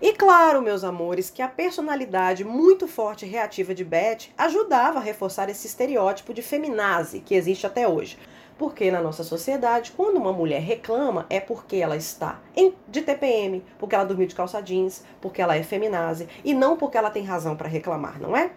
E 0.00 0.12
claro, 0.12 0.60
meus 0.60 0.84
amores, 0.84 1.30
que 1.30 1.40
a 1.40 1.48
personalidade 1.48 2.44
muito 2.44 2.86
forte 2.86 3.24
e 3.24 3.28
reativa 3.28 3.74
de 3.74 3.84
Beth 3.84 4.28
ajudava 4.36 4.98
a 4.98 5.02
reforçar 5.02 5.48
esse 5.48 5.66
estereótipo 5.66 6.34
de 6.34 6.42
feminazi 6.42 7.20
que 7.20 7.34
existe 7.34 7.66
até 7.66 7.88
hoje. 7.88 8.18
Porque 8.58 8.90
na 8.90 9.00
nossa 9.00 9.24
sociedade, 9.24 9.92
quando 9.96 10.16
uma 10.16 10.32
mulher 10.32 10.60
reclama, 10.60 11.26
é 11.28 11.40
porque 11.40 11.76
ela 11.76 11.96
está 11.96 12.40
em, 12.54 12.72
de 12.86 13.02
TPM, 13.02 13.64
porque 13.78 13.94
ela 13.94 14.04
dormiu 14.04 14.28
de 14.28 14.34
calça 14.34 14.60
jeans, 14.60 15.02
porque 15.20 15.42
ela 15.42 15.56
é 15.56 15.62
feminazi, 15.62 16.28
e 16.44 16.54
não 16.54 16.76
porque 16.76 16.96
ela 16.96 17.10
tem 17.10 17.24
razão 17.24 17.56
para 17.56 17.68
reclamar, 17.68 18.20
não 18.20 18.36
é? 18.36 18.52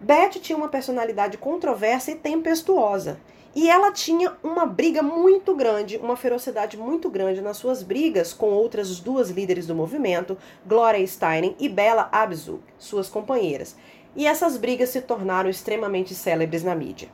Beth 0.00 0.40
tinha 0.40 0.56
uma 0.56 0.68
personalidade 0.68 1.36
controversa 1.36 2.10
e 2.10 2.14
tempestuosa. 2.14 3.20
E 3.54 3.68
ela 3.68 3.92
tinha 3.92 4.32
uma 4.42 4.64
briga 4.64 5.02
muito 5.02 5.54
grande, 5.54 5.98
uma 5.98 6.16
ferocidade 6.16 6.78
muito 6.78 7.10
grande 7.10 7.40
nas 7.42 7.56
suas 7.56 7.82
brigas 7.82 8.32
com 8.32 8.50
outras 8.50 8.98
duas 9.00 9.28
líderes 9.28 9.66
do 9.66 9.74
movimento, 9.74 10.38
Gloria 10.64 11.06
Steinem 11.06 11.54
e 11.58 11.68
Bella 11.68 12.08
Abzug, 12.12 12.62
suas 12.78 13.08
companheiras. 13.08 13.76
E 14.16 14.26
essas 14.26 14.56
brigas 14.56 14.90
se 14.90 15.00
tornaram 15.00 15.50
extremamente 15.50 16.14
célebres 16.14 16.62
na 16.62 16.74
mídia. 16.74 17.08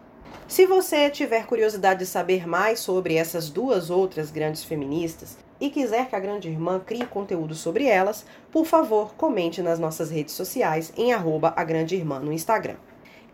Se 0.46 0.64
você 0.64 1.10
tiver 1.10 1.46
curiosidade 1.46 2.00
de 2.00 2.06
saber 2.06 2.46
mais 2.46 2.78
sobre 2.78 3.16
essas 3.16 3.50
duas 3.50 3.90
outras 3.90 4.30
grandes 4.30 4.62
feministas 4.62 5.36
e 5.60 5.70
quiser 5.70 6.08
que 6.08 6.16
a 6.16 6.20
Grande 6.20 6.48
Irmã 6.48 6.80
crie 6.84 7.06
conteúdo 7.06 7.54
sobre 7.54 7.86
elas, 7.86 8.24
por 8.50 8.66
favor, 8.66 9.14
comente 9.14 9.62
nas 9.62 9.78
nossas 9.78 10.10
redes 10.10 10.34
sociais 10.34 10.92
em 10.96 11.12
arroba 11.12 11.52
a 11.56 11.64
Grande 11.64 11.96
Irmã 11.96 12.18
no 12.18 12.32
Instagram. 12.32 12.76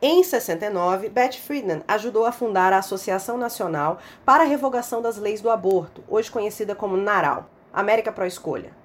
Em 0.01 0.23
69, 0.25 1.09
Beth 1.09 1.35
Friedman 1.35 1.83
ajudou 1.87 2.27
a 2.27 2.33
fundar 2.33 2.73
a 2.73 2.79
Associação 2.79 3.39
Nacional 3.39 3.99
para 4.25 4.43
a 4.43 4.47
Revogação 4.47 5.01
das 5.01 5.17
Leis 5.17 5.41
do 5.41 5.49
Aborto, 5.49 6.03
hoje 6.09 6.31
conhecida 6.31 6.75
como 6.75 6.97
NARAL, 6.97 7.49
América 7.73 8.11
Pro 8.11 8.27
Escolha. 8.27 8.82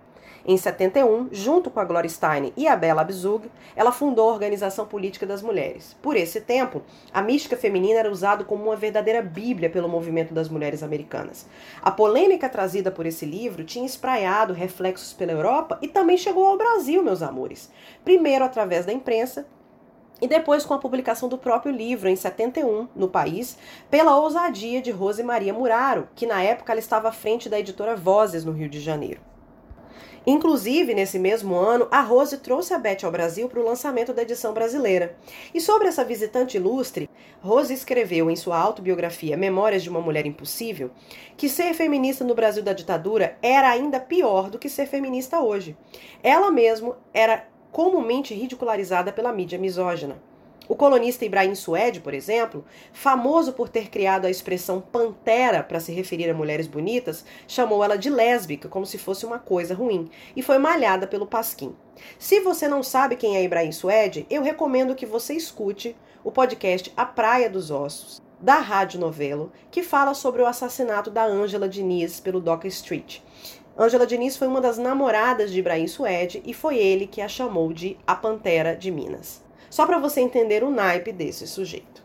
Em 0.50 0.56
71, 0.56 1.28
junto 1.30 1.70
com 1.70 1.82
a 1.82 1.84
Gloria 1.84 2.10
Steinem 2.10 2.54
e 2.56 2.70
a 2.70 2.76
Bella 2.78 3.02
Abzug, 3.02 3.52
ela 3.76 3.92
fundou 3.92 4.30
a 4.30 4.32
Organização 4.32 4.86
Política 4.86 5.26
das 5.26 5.42
Mulheres. 5.42 5.94
Por 6.02 6.16
esse 6.16 6.40
tempo, 6.40 6.84
a 7.14 7.22
mística 7.22 7.58
feminina 7.58 8.00
era 8.00 8.10
usada 8.10 8.46
como 8.46 8.64
uma 8.64 8.76
verdadeira 8.78 9.22
bíblia 9.22 9.70
pelo 9.70 9.90
movimento 9.90 10.34
das 10.34 10.48
mulheres 10.48 10.82
americanas. 10.82 11.46
A 11.82 11.92
polêmica 11.92 12.48
trazida 12.48 12.90
por 12.90 13.06
esse 13.06 13.26
livro 13.26 13.66
tinha 13.66 13.86
espraiado 13.86 14.54
reflexos 14.54 15.12
pela 15.12 15.34
Europa 15.34 15.80
e 15.82 15.88
também 15.90 16.16
chegou 16.16 16.48
ao 16.48 16.58
Brasil, 16.58 17.04
meus 17.04 17.22
amores. 17.22 17.70
Primeiro 18.06 18.46
através 18.46 18.86
da 18.86 18.94
imprensa 18.94 19.46
e 20.22 20.30
depois 20.30 20.66
com 20.66 20.74
a 20.74 20.80
publicação 20.80 21.28
do 21.28 21.38
próprio 21.38 21.74
livro, 21.74 22.08
em 22.08 22.16
71, 22.16 22.88
no 22.96 23.10
país, 23.10 23.58
pela 23.92 24.18
ousadia 24.18 24.82
de 24.82 24.92
Rose 24.92 25.22
Maria 25.22 25.54
Muraro, 25.54 26.08
que 26.16 26.26
na 26.26 26.42
época 26.42 26.72
ela 26.72 26.80
estava 26.80 27.10
à 27.10 27.12
frente 27.12 27.50
da 27.50 27.60
editora 27.60 27.98
Vozes, 27.98 28.46
no 28.46 28.54
Rio 28.54 28.70
de 28.70 28.80
Janeiro. 28.80 29.20
Inclusive, 30.30 30.94
nesse 30.94 31.18
mesmo 31.18 31.56
ano, 31.56 31.88
a 31.90 32.02
Rose 32.02 32.40
trouxe 32.40 32.74
a 32.74 32.78
Beth 32.78 33.06
ao 33.06 33.12
Brasil 33.12 33.48
para 33.48 33.62
o 33.62 33.64
lançamento 33.64 34.14
da 34.14 34.24
edição 34.24 34.54
brasileira. 34.54 35.16
E 35.54 35.62
sobre 35.62 35.88
essa 35.88 36.04
visitante 36.04 36.58
ilustre, 36.58 37.10
Rose 37.40 37.74
escreveu 37.74 38.30
em 38.30 38.36
sua 38.36 38.58
autobiografia 38.58 39.38
Memórias 39.38 39.84
de 39.84 39.90
uma 39.90 40.02
Mulher 40.02 40.26
Impossível 40.26 40.92
que 41.38 41.48
ser 41.48 41.74
feminista 41.74 42.26
no 42.26 42.36
Brasil 42.36 42.62
da 42.62 42.74
ditadura 42.74 43.38
era 43.42 43.70
ainda 43.70 44.02
pior 44.02 44.50
do 44.50 44.60
que 44.60 44.68
ser 44.68 44.86
feminista 44.86 45.40
hoje. 45.40 45.78
Ela 46.22 46.52
mesma 46.52 46.98
era 47.14 47.48
comumente 47.72 48.34
ridicularizada 48.34 49.14
pela 49.14 49.32
mídia 49.32 49.58
misógina. 49.58 50.27
O 50.70 50.76
colunista 50.76 51.24
Ibrahim 51.24 51.56
Suede, 51.56 52.02
por 52.02 52.14
exemplo, 52.14 52.66
famoso 52.92 53.54
por 53.54 53.70
ter 53.70 53.90
criado 53.90 54.26
a 54.26 54.30
expressão 54.30 54.82
pantera 54.82 55.64
para 55.64 55.80
se 55.80 55.94
referir 55.94 56.30
a 56.30 56.34
mulheres 56.34 56.68
bonitas, 56.68 57.24
chamou 57.48 57.82
ela 57.84 57.98
de 57.98 58.10
lésbica 58.10 58.68
como 58.68 58.86
se 58.86 58.98
fosse 58.98 59.26
uma 59.26 59.40
coisa 59.40 59.74
ruim 59.74 60.10
e 60.36 60.42
foi 60.42 60.58
malhada 60.58 61.08
pelo 61.08 61.26
Pasquim. 61.26 61.74
Se 62.20 62.42
você 62.42 62.68
não 62.68 62.84
sabe 62.84 63.16
quem 63.16 63.38
é 63.38 63.44
Ibrahim 63.44 63.72
Suede, 63.72 64.26
eu 64.30 64.42
recomendo 64.42 64.94
que 64.94 65.06
você 65.06 65.34
escute 65.34 65.96
o 66.22 66.32
podcast 66.32 66.92
A 66.98 67.06
Praia 67.06 67.50
dos 67.50 67.72
Ossos, 67.72 68.22
da 68.38 68.56
Rádio 68.56 69.00
Novelo, 69.00 69.54
que 69.72 69.82
fala 69.82 70.14
sobre 70.14 70.42
o 70.42 70.46
assassinato 70.46 71.10
da 71.10 71.26
Ângela 71.26 71.70
Diniz 71.70 72.20
pelo 72.20 72.42
Doca 72.42 72.68
Street. 72.68 73.22
Ângela 73.80 74.06
Diniz 74.06 74.36
foi 74.36 74.48
uma 74.48 74.60
das 74.60 74.78
namoradas 74.78 75.50
de 75.52 75.60
Ibrahim 75.60 75.88
Suede 75.88 76.42
e 76.46 76.54
foi 76.54 76.78
ele 76.78 77.08
que 77.08 77.22
a 77.22 77.28
chamou 77.28 77.72
de 77.72 77.98
a 78.06 78.16
Pantera 78.16 78.76
de 78.76 78.92
Minas. 78.92 79.47
Só 79.78 79.86
para 79.86 80.00
você 80.00 80.22
entender 80.22 80.64
o 80.64 80.72
naipe 80.72 81.12
desse 81.12 81.46
sujeito. 81.46 82.04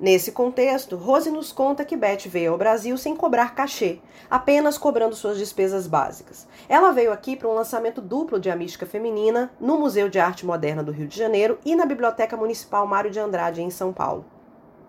Nesse 0.00 0.32
contexto, 0.32 0.96
Rose 0.96 1.30
nos 1.30 1.52
conta 1.52 1.84
que 1.84 1.94
Beth 1.94 2.26
veio 2.26 2.52
ao 2.52 2.56
Brasil 2.56 2.96
sem 2.96 3.14
cobrar 3.14 3.54
cachê, 3.54 3.98
apenas 4.30 4.78
cobrando 4.78 5.14
suas 5.14 5.36
despesas 5.36 5.86
básicas. 5.86 6.48
Ela 6.66 6.90
veio 6.90 7.12
aqui 7.12 7.36
para 7.36 7.50
um 7.50 7.54
lançamento 7.54 8.00
duplo 8.00 8.40
de 8.40 8.50
A 8.50 8.56
Mística 8.56 8.86
Feminina 8.86 9.52
no 9.60 9.78
Museu 9.78 10.08
de 10.08 10.18
Arte 10.18 10.46
Moderna 10.46 10.82
do 10.82 10.90
Rio 10.90 11.06
de 11.06 11.18
Janeiro 11.18 11.58
e 11.66 11.76
na 11.76 11.84
Biblioteca 11.84 12.34
Municipal 12.34 12.86
Mário 12.86 13.10
de 13.10 13.20
Andrade, 13.20 13.60
em 13.60 13.68
São 13.68 13.92
Paulo. 13.92 14.24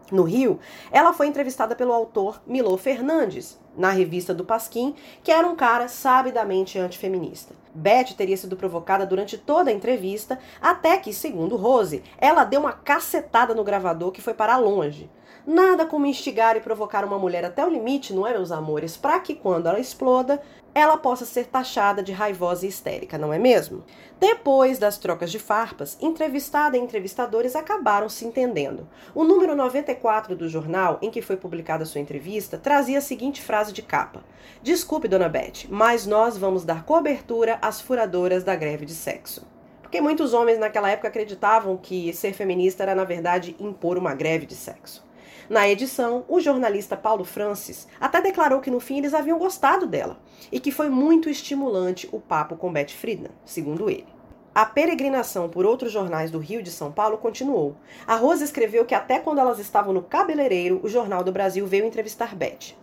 No 0.09 0.23
Rio, 0.23 0.61
ela 0.93 1.11
foi 1.11 1.27
entrevistada 1.27 1.75
pelo 1.75 1.91
autor 1.91 2.41
Milô 2.47 2.77
Fernandes, 2.77 3.59
na 3.77 3.89
revista 3.89 4.33
do 4.33 4.45
Pasquim, 4.45 4.95
que 5.23 5.31
era 5.31 5.47
um 5.47 5.55
cara 5.55 5.87
sabidamente 5.87 6.77
antifeminista. 6.77 7.55
Beth 7.73 8.13
teria 8.15 8.37
sido 8.37 8.55
provocada 8.55 9.05
durante 9.05 9.37
toda 9.37 9.71
a 9.71 9.73
entrevista, 9.73 10.39
até 10.61 10.97
que, 10.97 11.11
segundo 11.11 11.55
Rose, 11.55 12.03
ela 12.17 12.43
deu 12.43 12.59
uma 12.59 12.73
cacetada 12.73 13.53
no 13.55 13.63
gravador 13.63 14.11
que 14.11 14.21
foi 14.21 14.33
para 14.33 14.57
longe. 14.57 15.09
Nada 15.45 15.85
como 15.85 16.05
instigar 16.05 16.55
e 16.55 16.61
provocar 16.61 17.03
uma 17.03 17.19
mulher 17.19 17.43
até 17.43 17.65
o 17.65 17.69
limite, 17.69 18.13
não 18.13 18.25
é, 18.25 18.31
meus 18.31 18.51
amores? 18.51 18.95
Para 18.95 19.19
que 19.19 19.35
quando 19.35 19.67
ela 19.67 19.79
exploda, 19.79 20.41
ela 20.75 20.97
possa 20.97 21.25
ser 21.25 21.45
taxada 21.45 22.01
de 22.01 22.11
raivosa 22.11 22.65
e 22.65 22.69
histérica, 22.69 23.17
não 23.17 23.31
é 23.31 23.37
mesmo? 23.37 23.83
Depois 24.19 24.79
das 24.79 24.97
trocas 24.97 25.31
de 25.31 25.37
farpas, 25.37 25.97
entrevistada 26.01 26.75
e 26.75 26.79
entrevistadores 26.79 27.55
acabaram 27.55 28.09
se 28.09 28.25
entendendo. 28.25 28.87
O 29.13 29.23
número 29.23 29.55
94 29.55 30.35
do 30.35 30.49
jornal 30.49 30.97
em 31.01 31.11
que 31.11 31.21
foi 31.21 31.37
publicada 31.37 31.85
sua 31.85 32.01
entrevista 32.01 32.57
trazia 32.57 32.97
a 32.97 33.01
seguinte 33.01 33.41
frase 33.41 33.71
de 33.71 33.81
capa: 33.81 34.23
Desculpe, 34.61 35.07
dona 35.07 35.29
Beth, 35.29 35.67
mas 35.69 36.07
nós 36.07 36.37
vamos 36.37 36.63
dar 36.63 36.83
cobertura 36.83 37.59
às 37.61 37.79
furadoras 37.79 38.43
da 38.43 38.55
greve 38.55 38.85
de 38.85 38.93
sexo. 38.93 39.45
Porque 39.81 40.01
muitos 40.01 40.33
homens 40.33 40.57
naquela 40.57 40.89
época 40.89 41.07
acreditavam 41.07 41.77
que 41.77 42.11
ser 42.13 42.33
feminista 42.33 42.81
era, 42.81 42.95
na 42.95 43.03
verdade, 43.03 43.55
impor 43.59 43.95
uma 43.95 44.15
greve 44.15 44.47
de 44.47 44.55
sexo. 44.55 45.05
Na 45.49 45.67
edição, 45.67 46.23
o 46.27 46.39
jornalista 46.39 46.95
Paulo 46.95 47.23
Francis 47.23 47.87
até 47.99 48.21
declarou 48.21 48.61
que 48.61 48.71
no 48.71 48.79
fim 48.79 48.97
eles 48.97 49.13
haviam 49.13 49.37
gostado 49.37 49.85
dela 49.85 50.17
e 50.51 50.59
que 50.59 50.71
foi 50.71 50.89
muito 50.89 51.29
estimulante 51.29 52.07
o 52.11 52.19
papo 52.19 52.55
com 52.55 52.71
Beth 52.71 52.89
Friedman, 52.89 53.31
segundo 53.45 53.89
ele. 53.89 54.07
a 54.55 54.65
peregrinação 54.65 55.49
por 55.49 55.65
outros 55.65 55.91
jornais 55.91 56.29
do 56.29 56.37
Rio 56.37 56.61
de 56.61 56.69
São 56.69 56.91
Paulo 56.91 57.17
continuou. 57.17 57.75
A 58.05 58.15
Rosa 58.15 58.43
escreveu 58.43 58.85
que 58.85 58.93
até 58.93 59.17
quando 59.19 59.39
elas 59.39 59.57
estavam 59.57 59.93
no 59.93 60.03
cabeleireiro, 60.03 60.79
o 60.83 60.87
Jornal 60.87 61.23
do 61.23 61.31
Brasil 61.31 61.65
veio 61.65 61.85
entrevistar 61.85 62.35
Beth. 62.35 62.75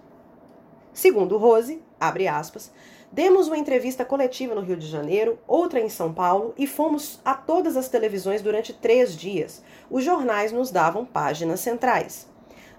Segundo 0.93 1.37
Rose, 1.37 1.81
abre 2.01 2.27
aspas, 2.27 2.73
demos 3.13 3.47
uma 3.47 3.57
entrevista 3.57 4.05
coletiva 4.05 4.55
no 4.55 4.61
Rio 4.63 4.77
de 4.77 4.87
Janeiro, 4.89 5.39
outra 5.47 5.81
em 5.81 5.89
São 5.89 6.13
Paulo 6.13 6.53
e 6.59 6.67
fomos 6.67 7.21
a 7.25 7.35
todas 7.35 7.77
as 7.77 7.89
televisões 7.89 8.43
durante 8.43 8.73
três 8.73 9.17
dias. 9.17 9.63
Os 9.89 10.03
jornais 10.03 10.51
nos 10.51 10.73
davam 10.73 11.05
páginas 11.05 11.61
centrais. 11.61 12.29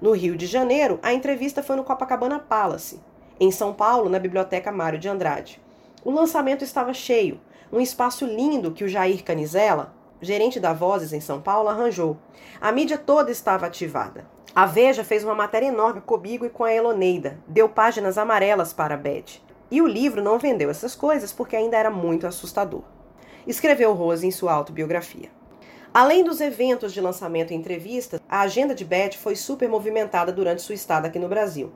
No 0.02 0.14
Rio 0.14 0.36
de 0.36 0.48
Janeiro, 0.48 1.00
a 1.04 1.14
entrevista 1.14 1.62
foi 1.62 1.76
no 1.76 1.84
Copacabana 1.84 2.40
Palace. 2.40 3.00
Em 3.40 3.52
São 3.52 3.72
Paulo, 3.72 4.10
na 4.10 4.18
Biblioteca 4.18 4.72
Mário 4.72 4.98
de 4.98 5.08
Andrade. 5.08 5.62
O 6.04 6.10
lançamento 6.10 6.64
estava 6.64 6.92
cheio 6.92 7.40
um 7.72 7.80
espaço 7.80 8.26
lindo 8.26 8.72
que 8.72 8.84
o 8.84 8.90
Jair 8.90 9.24
Canizela, 9.24 9.94
gerente 10.20 10.60
da 10.60 10.74
Vozes 10.74 11.14
em 11.14 11.22
São 11.22 11.40
Paulo, 11.40 11.70
arranjou. 11.70 12.18
A 12.60 12.72
mídia 12.72 12.98
toda 12.98 13.32
estava 13.32 13.68
ativada. 13.68 14.26
A 14.54 14.66
Veja 14.66 15.04
fez 15.04 15.24
uma 15.24 15.36
matéria 15.36 15.68
enorme 15.68 16.02
comigo 16.02 16.46
e 16.46 16.50
com 16.50 16.64
a 16.64 16.74
Eloneida, 16.74 17.40
deu 17.48 17.70
páginas 17.70 18.18
amarelas 18.18 18.74
para 18.74 18.96
a 18.96 18.98
Beth. 18.98 19.40
E 19.70 19.82
o 19.82 19.88
livro 19.88 20.22
não 20.22 20.38
vendeu 20.38 20.70
essas 20.70 20.96
coisas 20.96 21.32
porque 21.32 21.56
ainda 21.56 21.78
era 21.78 21.90
muito 21.90 22.28
assustador. 22.28 22.82
Escreveu 23.48 23.94
Rose 23.94 24.28
em 24.28 24.32
sua 24.32 24.52
autobiografia. 24.52 25.30
Além 25.94 26.24
dos 26.24 26.40
eventos 26.40 26.94
de 26.94 27.02
lançamento 27.02 27.52
e 27.52 27.56
entrevistas, 27.56 28.22
a 28.30 28.40
agenda 28.40 28.74
de 28.74 28.86
Beth 28.86 29.16
foi 29.18 29.36
super 29.36 29.68
movimentada 29.68 30.32
durante 30.32 30.62
sua 30.62 30.74
estada 30.74 31.10
aqui 31.10 31.20
no 31.20 31.28
Brasil. 31.28 31.70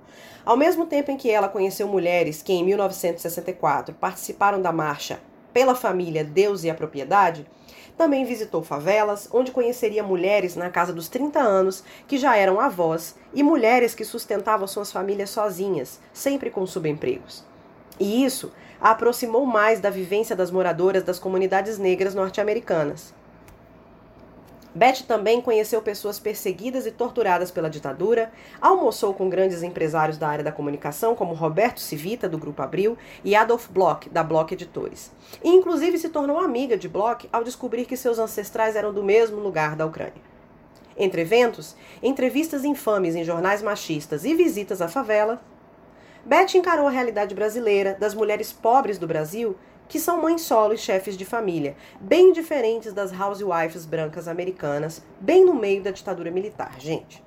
Ao 0.46 0.56
mesmo 0.56 0.86
tempo 0.86 1.12
em 1.12 1.18
que 1.18 1.30
ela 1.30 1.50
conheceu 1.50 1.86
mulheres 1.86 2.42
que, 2.42 2.54
em 2.54 2.64
1964, 2.64 3.94
participaram 3.96 4.62
da 4.62 4.72
marcha 4.72 5.20
pela 5.52 5.76
família 5.76 6.24
Deus 6.24 6.64
e 6.64 6.70
a 6.70 6.74
Propriedade, 6.74 7.46
também 7.98 8.24
visitou 8.24 8.64
favelas, 8.64 9.28
onde 9.34 9.52
conheceria 9.52 10.02
mulheres 10.02 10.56
na 10.56 10.70
casa 10.70 10.94
dos 10.94 11.10
30 11.10 11.40
anos 11.42 11.84
que 12.08 12.18
já 12.18 12.38
eram 12.38 12.58
avós 12.58 13.16
e 13.34 13.44
mulheres 13.44 13.94
que 13.94 14.06
sustentavam 14.06 14.66
suas 14.66 14.94
famílias 14.94 15.30
sozinhas, 15.30 16.00
sempre 16.14 16.50
com 16.50 16.66
subempregos. 16.66 17.44
E 18.00 18.24
isso 18.24 18.54
a 18.80 18.92
aproximou 18.92 19.46
mais 19.46 19.82
da 19.82 19.90
vivência 19.90 20.38
das 20.38 20.52
moradoras 20.52 21.04
das 21.04 21.20
comunidades 21.20 21.78
negras 21.78 22.16
norte-americanas. 22.16 23.14
Beth 24.76 25.04
também 25.08 25.42
conheceu 25.42 25.82
pessoas 25.82 26.20
perseguidas 26.20 26.86
e 26.86 26.92
torturadas 26.92 27.50
pela 27.50 27.70
ditadura, 27.70 28.30
almoçou 28.60 29.14
com 29.14 29.30
grandes 29.30 29.64
empresários 29.64 30.18
da 30.18 30.28
área 30.28 30.44
da 30.44 30.52
comunicação, 30.52 31.16
como 31.16 31.34
Roberto 31.34 31.80
Civita, 31.80 32.28
do 32.28 32.38
Grupo 32.38 32.62
Abril, 32.62 32.98
e 33.24 33.38
Adolf 33.38 33.70
Bloch, 33.70 34.10
da 34.10 34.22
Bloch 34.22 34.54
Editores. 34.54 35.14
E 35.42 35.50
inclusive 35.50 35.98
se 35.98 36.10
tornou 36.10 36.38
amiga 36.38 36.78
de 36.78 36.90
Bloch 36.90 37.26
ao 37.32 37.42
descobrir 37.42 37.86
que 37.86 37.96
seus 37.96 38.20
ancestrais 38.20 38.76
eram 38.76 38.94
do 38.94 39.02
mesmo 39.02 39.40
lugar 39.40 39.78
da 39.78 39.86
Ucrânia. 39.86 40.36
Entre 40.98 41.22
eventos, 41.22 41.74
entrevistas 42.04 42.66
infames 42.66 43.16
em 43.16 43.24
jornais 43.24 43.62
machistas 43.62 44.26
e 44.26 44.36
visitas 44.36 44.82
à 44.82 44.90
favela, 44.90 45.42
Beth 46.26 46.56
encarou 46.56 46.88
a 46.88 46.92
realidade 46.92 47.34
brasileira 47.34 47.96
das 47.98 48.14
mulheres 48.14 48.52
pobres 48.52 48.98
do 48.98 49.08
Brasil 49.08 49.56
que 49.88 50.00
são 50.00 50.22
mães 50.22 50.42
solo 50.42 50.74
e 50.74 50.78
chefes 50.78 51.18
de 51.18 51.26
família, 51.26 51.76
bem 52.00 52.32
diferentes 52.32 52.94
das 52.94 53.12
housewives 53.12 53.86
brancas 53.86 54.28
americanas, 54.28 55.02
bem 55.20 55.46
no 55.46 55.54
meio 55.54 55.82
da 55.82 55.92
ditadura 55.92 56.32
militar, 56.32 56.76
gente. 56.80 57.24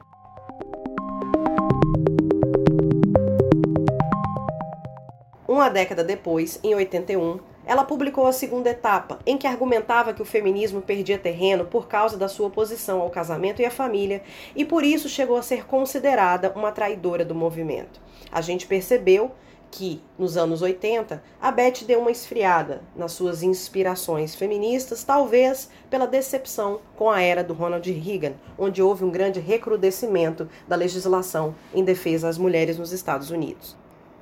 Uma 5.46 5.68
década 5.68 6.04
depois, 6.04 6.60
em 6.62 6.74
81, 6.74 7.40
ela 7.66 7.84
publicou 7.84 8.26
a 8.26 8.32
segunda 8.32 8.70
etapa, 8.70 9.18
em 9.26 9.36
que 9.36 9.46
argumentava 9.46 10.14
que 10.14 10.22
o 10.22 10.24
feminismo 10.24 10.80
perdia 10.80 11.18
terreno 11.18 11.66
por 11.66 11.86
causa 11.86 12.16
da 12.16 12.28
sua 12.28 12.46
oposição 12.46 13.02
ao 13.02 13.10
casamento 13.10 13.60
e 13.60 13.66
à 13.66 13.70
família, 13.70 14.22
e 14.56 14.64
por 14.64 14.82
isso 14.82 15.08
chegou 15.08 15.36
a 15.36 15.42
ser 15.42 15.66
considerada 15.66 16.50
uma 16.56 16.72
traidora 16.72 17.24
do 17.24 17.34
movimento. 17.34 18.00
A 18.32 18.40
gente 18.40 18.66
percebeu 18.66 19.32
que, 19.70 20.00
nos 20.18 20.36
anos 20.36 20.62
80, 20.62 21.22
a 21.40 21.50
Beth 21.50 21.84
deu 21.86 22.00
uma 22.00 22.10
esfriada 22.10 22.82
nas 22.96 23.12
suas 23.12 23.42
inspirações 23.42 24.34
feministas, 24.34 25.04
talvez 25.04 25.70
pela 25.90 26.06
decepção 26.06 26.80
com 26.96 27.10
a 27.10 27.20
era 27.20 27.44
do 27.44 27.54
Ronald 27.54 27.90
Reagan, 27.90 28.34
onde 28.58 28.82
houve 28.82 29.04
um 29.04 29.10
grande 29.10 29.40
recrudescimento 29.40 30.48
da 30.66 30.76
legislação 30.76 31.54
em 31.74 31.84
defesa 31.84 32.28
às 32.28 32.38
mulheres 32.38 32.78
nos 32.78 32.92
Estados 32.92 33.30
Unidos. 33.30 33.76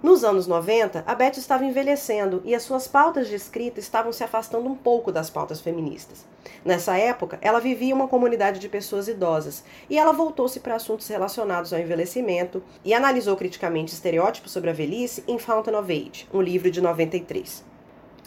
Nos 0.07 0.23
anos 0.23 0.47
90, 0.47 1.03
a 1.05 1.15
Beth 1.17 1.37
estava 1.37 1.65
envelhecendo 1.65 2.41
e 2.45 2.55
as 2.55 2.63
suas 2.63 2.87
pautas 2.87 3.27
de 3.27 3.35
escrita 3.35 3.81
estavam 3.81 4.13
se 4.13 4.23
afastando 4.23 4.69
um 4.69 4.75
pouco 4.77 5.11
das 5.11 5.31
pautas 5.31 5.61
feministas. 5.61 6.25
Nessa 6.65 6.97
época, 6.97 7.41
ela 7.43 7.59
vivia 7.59 7.93
uma 7.93 8.07
comunidade 8.07 8.61
de 8.61 8.69
pessoas 8.69 9.09
idosas 9.09 9.65
e 9.91 9.99
ela 9.99 10.13
voltou-se 10.13 10.61
para 10.61 10.77
assuntos 10.77 11.09
relacionados 11.09 11.73
ao 11.73 11.81
envelhecimento 11.81 12.63
e 12.85 12.95
analisou 12.95 13.37
criticamente 13.37 13.95
estereótipos 13.95 14.53
sobre 14.53 14.71
a 14.71 14.73
velhice 14.73 15.25
em 15.27 15.41
Fountain 15.41 15.75
of 15.75 15.93
Age, 15.93 16.29
um 16.33 16.41
livro 16.41 16.71
de 16.71 16.81
93. 16.81 17.65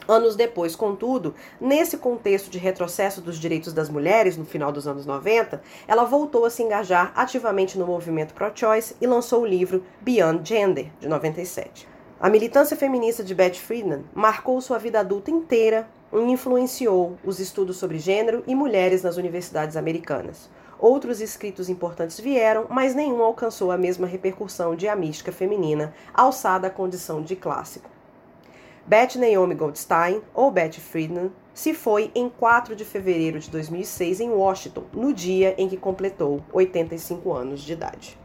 Anos 0.10 0.36
depois, 0.36 0.76
contudo, 0.76 1.36
nesse 1.62 1.95
contexto 1.95 2.50
de 2.50 2.58
retrocesso 2.58 3.22
dos 3.22 3.38
direitos 3.38 3.74
das 3.74 3.91
mulheres 3.91 4.36
no 4.36 4.43
final 4.43 4.72
dos 4.72 4.88
anos 4.88 5.06
90, 5.06 5.62
ela 5.88 6.04
voltou 6.04 6.45
a 6.45 6.50
se 6.50 6.63
engajar 6.63 7.12
ativamente 7.15 7.78
no 7.78 7.86
movimento 7.86 8.34
pro-choice 8.34 8.95
e 9.00 9.06
lançou 9.06 9.43
o 9.43 9.45
livro 9.45 9.84
Beyond 10.02 10.50
Gender, 10.50 10.88
de 11.00 11.08
97. 11.08 11.88
A 12.19 12.28
militância 12.28 12.76
feminista 12.76 13.24
de 13.24 13.36
Beth 13.36 13.54
Friedman 13.54 14.04
marcou 14.12 14.60
sua 14.62 14.80
vida 14.80 15.00
adulta 15.00 15.30
inteira 15.30 15.88
e 16.12 16.17
influenciou 16.17 17.15
os 17.24 17.39
estudos 17.39 17.78
sobre 17.78 18.00
gênero 18.00 18.43
e 18.48 18.56
mulheres 18.56 19.04
nas 19.04 19.15
universidades 19.15 19.78
americanas. 19.78 20.50
Outros 20.80 21.22
escritos 21.22 21.69
importantes 21.69 22.19
vieram, 22.19 22.65
mas 22.67 22.95
nenhum 22.95 23.22
alcançou 23.22 23.72
a 23.72 23.78
mesma 23.78 24.08
repercussão 24.08 24.76
de 24.76 24.88
A 24.88 24.95
Mística 24.95 25.32
Feminina, 25.32 25.93
alçada 26.15 26.65
à 26.65 26.72
condição 26.72 27.22
de 27.22 27.36
clássico. 27.36 27.99
Beth 28.89 29.17
Naomi 29.17 29.54
Goldstein, 29.54 30.19
ou 30.34 30.49
Beth 30.49 30.80
Friedman, 30.80 31.32
se 31.54 31.75
foi 31.75 32.10
em 32.15 32.28
4 32.28 32.75
de 32.75 32.84
fevereiro 32.84 33.38
de 33.38 33.47
2006 33.52 34.19
em 34.19 34.32
Washington, 34.32 34.84
no 34.91 35.13
dia 35.13 35.54
em 35.60 35.69
que 35.69 35.78
completou 35.78 36.43
85 36.52 37.32
anos 37.32 37.62
de 37.62 37.73
idade. 37.73 38.17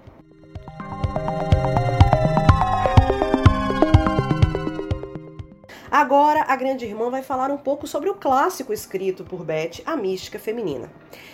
Agora, 5.91 6.47
a 6.49 6.57
grande 6.57 6.87
irmã 6.87 7.11
vai 7.11 7.23
falar 7.23 7.51
um 7.51 7.59
pouco 7.59 7.87
sobre 7.87 8.09
o 8.09 8.15
clássico 8.15 8.73
escrito 8.73 9.23
por 9.23 9.45
Beth, 9.45 9.83
A 9.85 9.95
Mística 9.99 10.39
Feminina. 10.39 10.91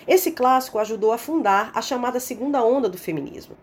Esse 0.09 0.33
clássico 0.33 0.77
ajudou 0.81 1.13
a 1.13 1.19
fundar 1.19 1.71
a 1.73 1.81
chamada 1.81 2.19
segunda 2.19 2.65
onda 2.65 2.89
do 2.89 2.99
feminismo. 2.99 3.57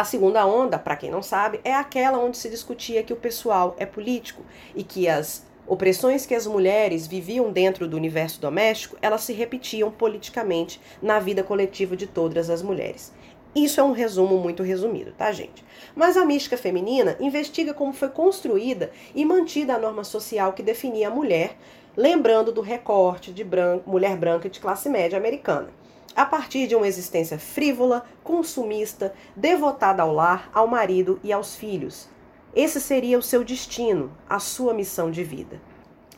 A 0.00 0.04
segunda 0.04 0.46
onda, 0.46 0.78
para 0.78 0.96
quem 0.96 1.10
não 1.10 1.22
sabe, 1.22 1.60
é 1.62 1.74
aquela 1.74 2.16
onde 2.16 2.38
se 2.38 2.48
discutia 2.48 3.02
que 3.02 3.12
o 3.12 3.16
pessoal 3.16 3.76
é 3.78 3.84
político 3.84 4.42
e 4.74 4.82
que 4.82 5.06
as 5.06 5.46
opressões 5.66 6.24
que 6.24 6.34
as 6.34 6.46
mulheres 6.46 7.06
viviam 7.06 7.52
dentro 7.52 7.86
do 7.86 7.98
universo 7.98 8.40
doméstico, 8.40 8.96
elas 9.02 9.20
se 9.20 9.34
repetiam 9.34 9.90
politicamente 9.90 10.80
na 11.02 11.18
vida 11.20 11.42
coletiva 11.42 11.98
de 11.98 12.06
todas 12.06 12.48
as 12.48 12.62
mulheres. 12.62 13.12
Isso 13.54 13.78
é 13.78 13.84
um 13.84 13.92
resumo 13.92 14.38
muito 14.38 14.62
resumido, 14.62 15.12
tá, 15.12 15.30
gente? 15.32 15.62
Mas 15.94 16.16
a 16.16 16.24
mística 16.24 16.56
feminina 16.56 17.14
investiga 17.20 17.74
como 17.74 17.92
foi 17.92 18.08
construída 18.08 18.90
e 19.14 19.22
mantida 19.22 19.74
a 19.74 19.78
norma 19.78 20.02
social 20.02 20.54
que 20.54 20.62
definia 20.62 21.08
a 21.08 21.14
mulher, 21.14 21.58
lembrando 21.94 22.50
do 22.50 22.62
recorte 22.62 23.30
de 23.30 23.46
mulher 23.84 24.16
branca 24.16 24.48
de 24.48 24.60
classe 24.60 24.88
média 24.88 25.18
americana 25.18 25.78
a 26.14 26.26
partir 26.26 26.66
de 26.66 26.74
uma 26.74 26.88
existência 26.88 27.38
frívola, 27.38 28.04
consumista, 28.22 29.14
devotada 29.34 30.02
ao 30.02 30.12
lar, 30.12 30.50
ao 30.52 30.66
marido 30.66 31.20
e 31.22 31.32
aos 31.32 31.54
filhos. 31.54 32.08
Esse 32.54 32.80
seria 32.80 33.18
o 33.18 33.22
seu 33.22 33.44
destino, 33.44 34.10
a 34.28 34.38
sua 34.38 34.74
missão 34.74 35.10
de 35.10 35.22
vida. 35.22 35.60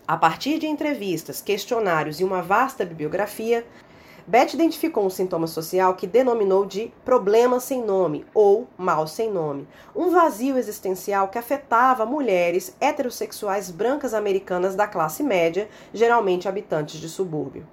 A 0.08 0.16
partir 0.16 0.58
de 0.58 0.66
entrevistas, 0.66 1.40
questionários 1.40 2.20
e 2.20 2.24
uma 2.24 2.42
vasta 2.42 2.84
bibliografia, 2.84 3.66
Beth 4.26 4.54
identificou 4.54 5.04
um 5.04 5.10
sintoma 5.10 5.46
social 5.46 5.94
que 5.94 6.06
denominou 6.06 6.64
de 6.64 6.92
problema 7.04 7.58
sem 7.58 7.84
nome 7.84 8.24
ou 8.32 8.68
mal 8.78 9.06
sem 9.06 9.30
nome, 9.30 9.66
um 9.96 10.10
vazio 10.10 10.56
existencial 10.56 11.28
que 11.28 11.38
afetava 11.38 12.06
mulheres 12.06 12.76
heterossexuais 12.80 13.70
brancas 13.70 14.14
americanas 14.14 14.76
da 14.76 14.86
classe 14.86 15.22
média, 15.22 15.68
geralmente 15.92 16.48
habitantes 16.48 17.00
de 17.00 17.08
subúrbio. 17.08 17.66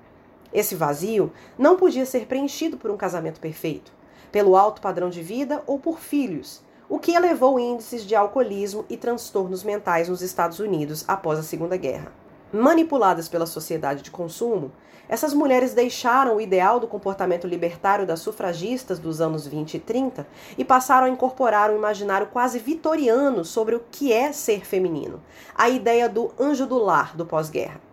Esse 0.53 0.75
vazio 0.75 1.31
não 1.57 1.75
podia 1.75 2.05
ser 2.05 2.25
preenchido 2.25 2.77
por 2.77 2.89
um 2.89 2.97
casamento 2.97 3.39
perfeito, 3.39 3.91
pelo 4.31 4.55
alto 4.55 4.81
padrão 4.81 5.09
de 5.09 5.21
vida 5.21 5.63
ou 5.67 5.79
por 5.79 5.99
filhos, 5.99 6.61
o 6.87 6.97
que 6.97 7.13
elevou 7.13 7.59
índices 7.59 8.03
de 8.03 8.15
alcoolismo 8.15 8.83
e 8.89 8.97
transtornos 8.97 9.63
mentais 9.63 10.09
nos 10.09 10.21
Estados 10.21 10.59
Unidos 10.59 11.05
após 11.07 11.37
a 11.37 11.43
Segunda 11.43 11.77
Guerra. 11.77 12.11
Manipuladas 12.51 13.29
pela 13.29 13.45
sociedade 13.45 14.01
de 14.01 14.09
consumo, 14.09 14.71
essas 15.07 15.33
mulheres 15.33 15.73
deixaram 15.73 16.35
o 16.35 16.41
ideal 16.41 16.79
do 16.79 16.87
comportamento 16.87 17.47
libertário 17.47 18.05
das 18.05 18.19
sufragistas 18.19 18.97
dos 18.97 19.21
anos 19.21 19.45
20 19.45 19.75
e 19.75 19.79
30 19.79 20.27
e 20.57 20.65
passaram 20.65 21.05
a 21.05 21.09
incorporar 21.09 21.71
um 21.71 21.75
imaginário 21.75 22.27
quase 22.27 22.57
vitoriano 22.57 23.45
sobre 23.45 23.75
o 23.75 23.83
que 23.91 24.11
é 24.11 24.31
ser 24.31 24.65
feminino, 24.65 25.21
a 25.55 25.69
ideia 25.69 26.09
do 26.09 26.31
anjo 26.39 26.65
do 26.65 26.77
lar 26.77 27.15
do 27.15 27.25
pós-guerra. 27.25 27.88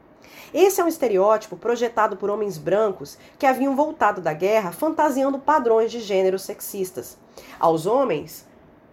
Esse 0.58 0.80
é 0.80 0.84
um 0.84 0.88
estereótipo 0.88 1.54
projetado 1.54 2.16
por 2.16 2.30
homens 2.30 2.56
brancos 2.56 3.18
que 3.38 3.44
haviam 3.44 3.76
voltado 3.76 4.22
da 4.22 4.32
guerra 4.32 4.72
fantasiando 4.72 5.38
padrões 5.38 5.92
de 5.92 6.00
gênero 6.00 6.38
sexistas. 6.38 7.18
Aos 7.60 7.84
homens, 7.84 8.48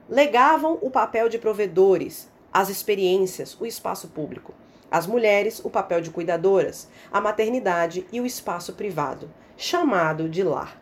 legavam 0.09 0.77
o 0.81 0.91
papel 0.91 1.29
de 1.29 1.37
provedores, 1.39 2.29
as 2.51 2.67
experiências, 2.67 3.55
o 3.61 3.65
espaço 3.65 4.09
público. 4.09 4.53
Às 4.91 5.07
mulheres, 5.07 5.61
o 5.63 5.69
papel 5.69 6.01
de 6.01 6.11
cuidadoras, 6.11 6.89
a 7.09 7.21
maternidade 7.21 8.05
e 8.11 8.19
o 8.19 8.25
espaço 8.25 8.73
privado, 8.73 9.31
chamado 9.55 10.27
de 10.27 10.43
lar. 10.43 10.77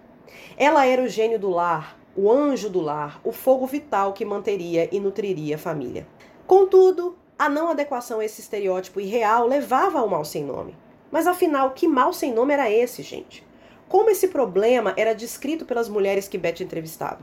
Ela 0.57 0.87
era 0.87 1.03
o 1.03 1.07
gênio 1.07 1.37
do 1.37 1.51
lar, 1.51 1.95
o 2.15 2.31
anjo 2.31 2.71
do 2.71 2.81
lar, 2.81 3.21
o 3.23 3.31
fogo 3.31 3.67
vital 3.67 4.13
que 4.13 4.25
manteria 4.25 4.89
e 4.91 4.99
nutriria 4.99 5.57
a 5.57 5.59
família. 5.59 6.07
Contudo, 6.47 7.15
a 7.41 7.49
não 7.49 7.69
adequação 7.69 8.19
a 8.19 8.25
esse 8.25 8.39
estereótipo 8.39 8.99
irreal 8.99 9.47
levava 9.47 9.97
ao 9.97 10.07
mal 10.07 10.23
sem 10.23 10.43
nome. 10.43 10.77
Mas 11.09 11.25
afinal, 11.25 11.71
que 11.71 11.87
mal 11.87 12.13
sem 12.13 12.31
nome 12.31 12.53
era 12.53 12.69
esse, 12.69 13.01
gente? 13.01 13.43
Como 13.89 14.11
esse 14.11 14.27
problema 14.27 14.93
era 14.95 15.15
descrito 15.15 15.65
pelas 15.65 15.89
mulheres 15.89 16.27
que 16.27 16.37
Beth 16.37 16.61
entrevistava? 16.61 17.21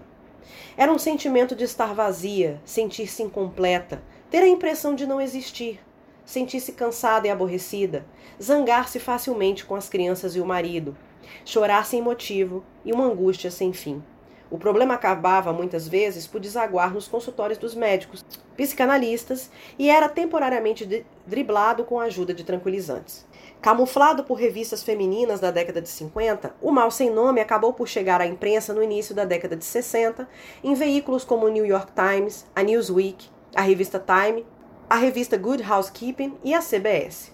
Era 0.76 0.90
um 0.90 0.98
sentimento 0.98 1.54
de 1.54 1.62
estar 1.62 1.94
vazia, 1.94 2.60
sentir-se 2.64 3.22
incompleta, 3.22 4.02
ter 4.28 4.42
a 4.42 4.48
impressão 4.48 4.92
de 4.92 5.06
não 5.06 5.20
existir, 5.20 5.78
sentir-se 6.24 6.72
cansada 6.72 7.28
e 7.28 7.30
aborrecida, 7.30 8.04
zangar-se 8.42 8.98
facilmente 8.98 9.64
com 9.64 9.76
as 9.76 9.88
crianças 9.88 10.34
e 10.34 10.40
o 10.40 10.44
marido, 10.44 10.96
chorar 11.44 11.86
sem 11.86 12.02
motivo 12.02 12.64
e 12.84 12.92
uma 12.92 13.04
angústia 13.04 13.52
sem 13.52 13.72
fim. 13.72 14.02
O 14.50 14.56
problema 14.56 14.94
acabava 14.94 15.52
muitas 15.52 15.86
vezes 15.86 16.26
por 16.26 16.40
desaguar 16.40 16.92
nos 16.92 17.06
consultórios 17.06 17.58
dos 17.58 17.74
médicos, 17.74 18.24
psicanalistas 18.56 19.50
e 19.78 19.90
era 19.90 20.08
temporariamente 20.08 21.04
driblado 21.26 21.84
com 21.84 22.00
a 22.00 22.04
ajuda 22.04 22.32
de 22.32 22.44
tranquilizantes. 22.44 23.26
Camuflado 23.60 24.24
por 24.24 24.38
revistas 24.38 24.82
femininas 24.82 25.38
da 25.40 25.50
década 25.50 25.82
de 25.82 25.88
50, 25.88 26.54
o 26.62 26.72
mal 26.72 26.90
sem 26.90 27.10
nome 27.10 27.40
acabou 27.40 27.74
por 27.74 27.86
chegar 27.86 28.20
à 28.20 28.26
imprensa 28.26 28.72
no 28.72 28.82
início 28.82 29.14
da 29.14 29.24
década 29.24 29.54
de 29.54 29.64
60, 29.64 30.26
em 30.64 30.74
veículos 30.74 31.24
como 31.24 31.44
o 31.44 31.50
New 31.50 31.66
York 31.66 31.92
Times, 31.92 32.46
a 32.56 32.62
Newsweek, 32.62 33.28
a 33.54 33.62
revista 33.62 34.02
Time, 34.02 34.46
a 34.88 34.96
revista 34.96 35.36
Good 35.36 35.62
Housekeeping 35.62 36.38
e 36.42 36.54
a 36.54 36.60
CBS. 36.60 37.32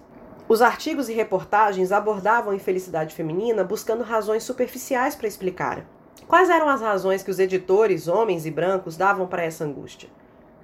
Os 0.49 0.61
artigos 0.61 1.09
e 1.09 1.13
reportagens 1.13 1.93
abordavam 1.93 2.53
a 2.53 2.57
infelicidade 2.57 3.15
feminina 3.15 3.63
buscando 3.63 4.03
razões 4.03 4.43
superficiais 4.43 5.15
para 5.15 5.29
explicar. 5.29 5.87
Quais 6.27 6.49
eram 6.49 6.69
as 6.69 6.81
razões 6.81 7.23
que 7.23 7.31
os 7.31 7.39
editores, 7.39 8.09
homens 8.09 8.47
e 8.47 8.51
brancos, 8.51 8.97
davam 8.97 9.27
para 9.27 9.45
essa 9.45 9.65
angústia? 9.65 10.09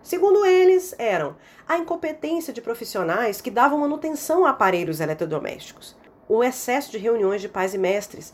Segundo 0.02 0.46
eles, 0.46 0.94
eram 0.98 1.36
a 1.68 1.76
incompetência 1.76 2.52
de 2.52 2.62
profissionais 2.62 3.40
que 3.42 3.50
davam 3.50 3.78
manutenção 3.78 4.46
a 4.46 4.50
aparelhos 4.50 5.00
eletrodomésticos, 5.00 5.94
o 6.26 6.42
excesso 6.42 6.90
de 6.90 6.96
reuniões 6.96 7.42
de 7.42 7.48
pais 7.48 7.74
e 7.74 7.78
mestres, 7.78 8.32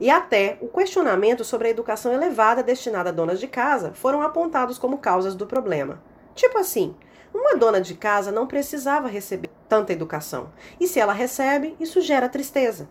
e 0.00 0.08
até 0.08 0.56
o 0.60 0.68
questionamento 0.68 1.44
sobre 1.44 1.66
a 1.66 1.70
educação 1.70 2.12
elevada 2.12 2.62
destinada 2.62 3.10
a 3.10 3.12
donas 3.12 3.40
de 3.40 3.48
casa 3.48 3.92
foram 3.92 4.22
apontados 4.22 4.78
como 4.78 4.98
causas 4.98 5.34
do 5.34 5.46
problema. 5.46 6.00
Tipo 6.36 6.58
assim, 6.58 6.94
uma 7.34 7.56
dona 7.56 7.80
de 7.80 7.94
casa 7.94 8.30
não 8.30 8.46
precisava 8.46 9.08
receber 9.08 9.50
tanta 9.68 9.92
educação, 9.92 10.50
e 10.78 10.86
se 10.86 11.00
ela 11.00 11.12
recebe, 11.12 11.76
isso 11.80 12.00
gera 12.00 12.28
tristeza. 12.28 12.88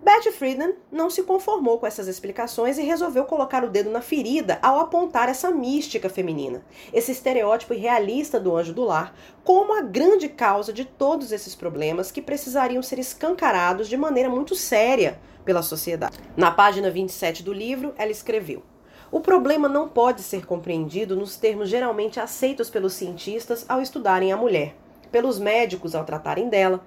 Betty 0.00 0.30
Friedan 0.30 0.74
não 0.92 1.10
se 1.10 1.24
conformou 1.24 1.78
com 1.78 1.86
essas 1.86 2.06
explicações 2.06 2.78
e 2.78 2.82
resolveu 2.82 3.24
colocar 3.24 3.64
o 3.64 3.68
dedo 3.68 3.90
na 3.90 4.00
ferida 4.00 4.58
ao 4.62 4.78
apontar 4.78 5.28
essa 5.28 5.50
mística 5.50 6.08
feminina, 6.08 6.62
esse 6.92 7.10
estereótipo 7.10 7.74
irrealista 7.74 8.38
do 8.38 8.56
anjo 8.56 8.72
do 8.72 8.84
lar, 8.84 9.14
como 9.42 9.76
a 9.76 9.82
grande 9.82 10.28
causa 10.28 10.72
de 10.72 10.84
todos 10.84 11.32
esses 11.32 11.54
problemas 11.54 12.12
que 12.12 12.22
precisariam 12.22 12.82
ser 12.82 13.00
escancarados 13.00 13.88
de 13.88 13.96
maneira 13.96 14.30
muito 14.30 14.54
séria 14.54 15.18
pela 15.44 15.62
sociedade. 15.62 16.18
Na 16.36 16.52
página 16.52 16.90
27 16.90 17.42
do 17.42 17.52
livro, 17.52 17.92
ela 17.98 18.12
escreveu: 18.12 18.62
O 19.10 19.20
problema 19.20 19.68
não 19.68 19.88
pode 19.88 20.22
ser 20.22 20.46
compreendido 20.46 21.16
nos 21.16 21.36
termos 21.36 21.68
geralmente 21.68 22.20
aceitos 22.20 22.70
pelos 22.70 22.94
cientistas 22.94 23.66
ao 23.68 23.82
estudarem 23.82 24.32
a 24.32 24.36
mulher 24.36 24.76
pelos 25.10 25.38
médicos 25.38 25.94
ao 25.94 26.04
tratarem 26.04 26.48
dela, 26.48 26.84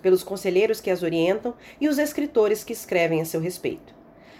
pelos 0.00 0.22
conselheiros 0.22 0.80
que 0.80 0.90
as 0.90 1.02
orientam 1.02 1.54
e 1.80 1.88
os 1.88 1.98
escritores 1.98 2.64
que 2.64 2.72
escrevem 2.72 3.20
a 3.20 3.24
seu 3.24 3.40
respeito. 3.40 3.94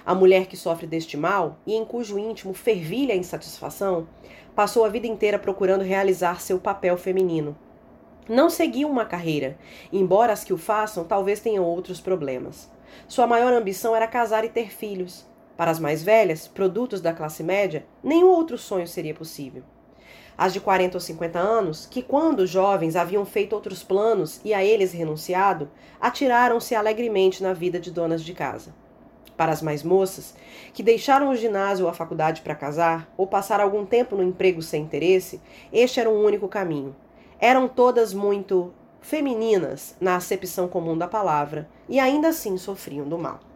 A 0.05 0.14
mulher 0.14 0.46
que 0.46 0.57
sofre 0.57 0.87
deste 0.87 1.16
mal 1.16 1.59
e 1.66 1.75
em 1.75 1.85
cujo 1.85 2.18
íntimo 2.18 2.55
fervilha 2.55 3.14
a 3.14 3.16
insatisfação, 3.16 4.09
passou 4.55 4.85
a 4.85 4.88
vida 4.88 5.07
inteira 5.07 5.38
procurando 5.38 5.85
realizar 5.85 6.40
seu 6.40 6.59
papel 6.59 6.96
feminino. 6.96 7.57
Não 8.29 8.49
seguiu 8.49 8.88
uma 8.88 9.05
carreira, 9.05 9.59
embora 9.92 10.33
as 10.33 10.44
que 10.44 10.53
o 10.53 10.59
façam 10.59 11.05
talvez 11.05 11.40
tenham 11.40 11.64
outros 11.64 12.01
problemas. 12.01 12.70
Sua 13.07 13.27
maior 13.27 13.53
ambição 13.53 13.94
era 13.94 14.07
casar 14.07 14.44
e 14.44 14.49
ter 14.49 14.70
filhos. 14.70 15.27
Para 15.57 15.70
as 15.70 15.79
mais 15.79 16.03
velhas, 16.03 16.49
produtos 16.49 17.01
da 17.01 17.12
classe 17.12 17.42
média, 17.42 17.85
nenhum 18.03 18.29
outro 18.29 18.57
sonho 18.57 18.87
seria 18.87 19.14
possível 19.14 19.62
as 20.40 20.55
de 20.55 20.61
40 20.61 20.96
ou 20.96 21.00
50 21.03 21.38
anos, 21.38 21.85
que 21.85 22.00
quando 22.00 22.46
jovens 22.46 22.96
haviam 22.96 23.26
feito 23.26 23.53
outros 23.53 23.83
planos 23.83 24.40
e 24.42 24.55
a 24.55 24.64
eles 24.64 24.90
renunciado, 24.90 25.70
atiraram-se 26.00 26.74
alegremente 26.74 27.42
na 27.42 27.53
vida 27.53 27.79
de 27.79 27.90
donas 27.90 28.24
de 28.24 28.33
casa. 28.33 28.74
Para 29.37 29.53
as 29.53 29.61
mais 29.61 29.83
moças, 29.83 30.35
que 30.72 30.83
deixaram 30.83 31.29
o 31.29 31.37
ginásio 31.37 31.85
ou 31.85 31.90
a 31.90 31.94
faculdade 31.94 32.40
para 32.40 32.55
casar, 32.55 33.12
ou 33.18 33.26
passar 33.26 33.61
algum 33.61 33.85
tempo 33.85 34.16
no 34.16 34.22
emprego 34.22 34.62
sem 34.62 34.83
interesse, 34.83 35.42
este 35.70 36.00
era 36.00 36.09
o 36.09 36.14
um 36.14 36.24
único 36.24 36.48
caminho. 36.48 36.96
Eram 37.38 37.68
todas 37.68 38.14
muito 38.14 38.72
femininas 39.03 39.94
na 40.00 40.16
acepção 40.16 40.68
comum 40.68 40.96
da 40.96 41.07
palavra 41.07 41.68
e 41.87 42.00
ainda 42.00 42.29
assim 42.29 42.57
sofriam 42.57 43.07
do 43.07 43.18
mal. 43.18 43.49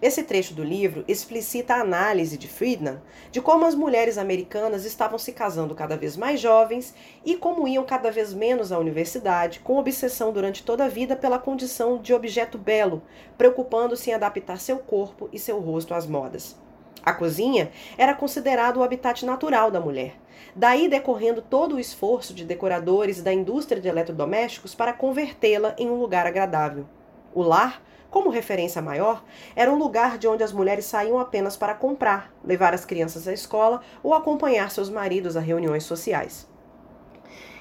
Esse 0.00 0.22
trecho 0.22 0.54
do 0.54 0.62
livro 0.62 1.04
explicita 1.08 1.74
a 1.74 1.80
análise 1.80 2.38
de 2.38 2.46
Friedman 2.46 3.00
de 3.32 3.40
como 3.40 3.66
as 3.66 3.74
mulheres 3.74 4.16
americanas 4.16 4.84
estavam 4.84 5.18
se 5.18 5.32
casando 5.32 5.74
cada 5.74 5.96
vez 5.96 6.16
mais 6.16 6.38
jovens 6.40 6.94
e 7.24 7.36
como 7.36 7.66
iam 7.66 7.84
cada 7.84 8.08
vez 8.08 8.32
menos 8.32 8.70
à 8.70 8.78
universidade, 8.78 9.58
com 9.58 9.76
obsessão 9.76 10.32
durante 10.32 10.62
toda 10.62 10.84
a 10.84 10.88
vida 10.88 11.16
pela 11.16 11.36
condição 11.36 11.98
de 11.98 12.14
objeto 12.14 12.56
belo, 12.56 13.02
preocupando-se 13.36 14.10
em 14.10 14.14
adaptar 14.14 14.60
seu 14.60 14.78
corpo 14.78 15.28
e 15.32 15.38
seu 15.38 15.58
rosto 15.58 15.92
às 15.92 16.06
modas. 16.06 16.56
A 17.02 17.12
cozinha 17.12 17.72
era 17.96 18.14
considerado 18.14 18.76
o 18.76 18.84
habitat 18.84 19.26
natural 19.26 19.68
da 19.68 19.80
mulher. 19.80 20.14
Daí 20.54 20.88
decorrendo 20.88 21.42
todo 21.42 21.74
o 21.74 21.80
esforço 21.80 22.32
de 22.32 22.44
decoradores 22.44 23.20
da 23.20 23.32
indústria 23.32 23.82
de 23.82 23.88
eletrodomésticos 23.88 24.76
para 24.76 24.92
convertê-la 24.92 25.74
em 25.76 25.90
um 25.90 25.98
lugar 25.98 26.24
agradável. 26.24 26.86
O 27.34 27.42
lar 27.42 27.82
como 28.10 28.30
referência 28.30 28.80
maior, 28.80 29.22
era 29.54 29.70
um 29.70 29.76
lugar 29.76 30.16
de 30.18 30.26
onde 30.26 30.42
as 30.42 30.52
mulheres 30.52 30.86
saíam 30.86 31.18
apenas 31.18 31.56
para 31.56 31.74
comprar, 31.74 32.32
levar 32.44 32.72
as 32.72 32.84
crianças 32.84 33.28
à 33.28 33.32
escola 33.32 33.82
ou 34.02 34.14
acompanhar 34.14 34.70
seus 34.70 34.88
maridos 34.88 35.36
a 35.36 35.40
reuniões 35.40 35.84
sociais. 35.84 36.48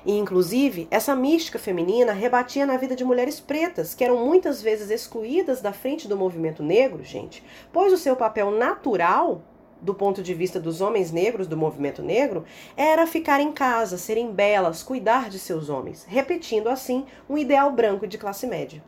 E, 0.05 0.17
inclusive, 0.17 0.87
essa 0.89 1.13
mística 1.13 1.59
feminina 1.59 2.13
rebatia 2.13 2.65
na 2.65 2.77
vida 2.77 2.95
de 2.95 3.03
mulheres 3.03 3.41
pretas, 3.41 3.93
que 3.93 4.05
eram 4.05 4.25
muitas 4.25 4.61
vezes 4.61 4.89
excluídas 4.89 5.61
da 5.61 5.73
frente 5.73 6.07
do 6.07 6.15
movimento 6.15 6.63
negro, 6.63 7.03
gente, 7.03 7.43
pois 7.73 7.91
o 7.91 7.97
seu 7.97 8.15
papel 8.15 8.49
natural, 8.49 9.41
do 9.81 9.93
ponto 9.93 10.23
de 10.23 10.33
vista 10.33 10.61
dos 10.61 10.79
homens 10.79 11.11
negros 11.11 11.45
do 11.45 11.57
movimento 11.57 12.01
negro, 12.01 12.45
era 12.77 13.05
ficar 13.05 13.41
em 13.41 13.51
casa, 13.51 13.97
serem 13.97 14.31
belas, 14.31 14.81
cuidar 14.81 15.29
de 15.29 15.37
seus 15.37 15.69
homens, 15.69 16.05
repetindo 16.07 16.69
assim 16.69 17.05
um 17.29 17.37
ideal 17.37 17.69
branco 17.73 18.07
de 18.07 18.17
classe 18.17 18.47
média. 18.47 18.81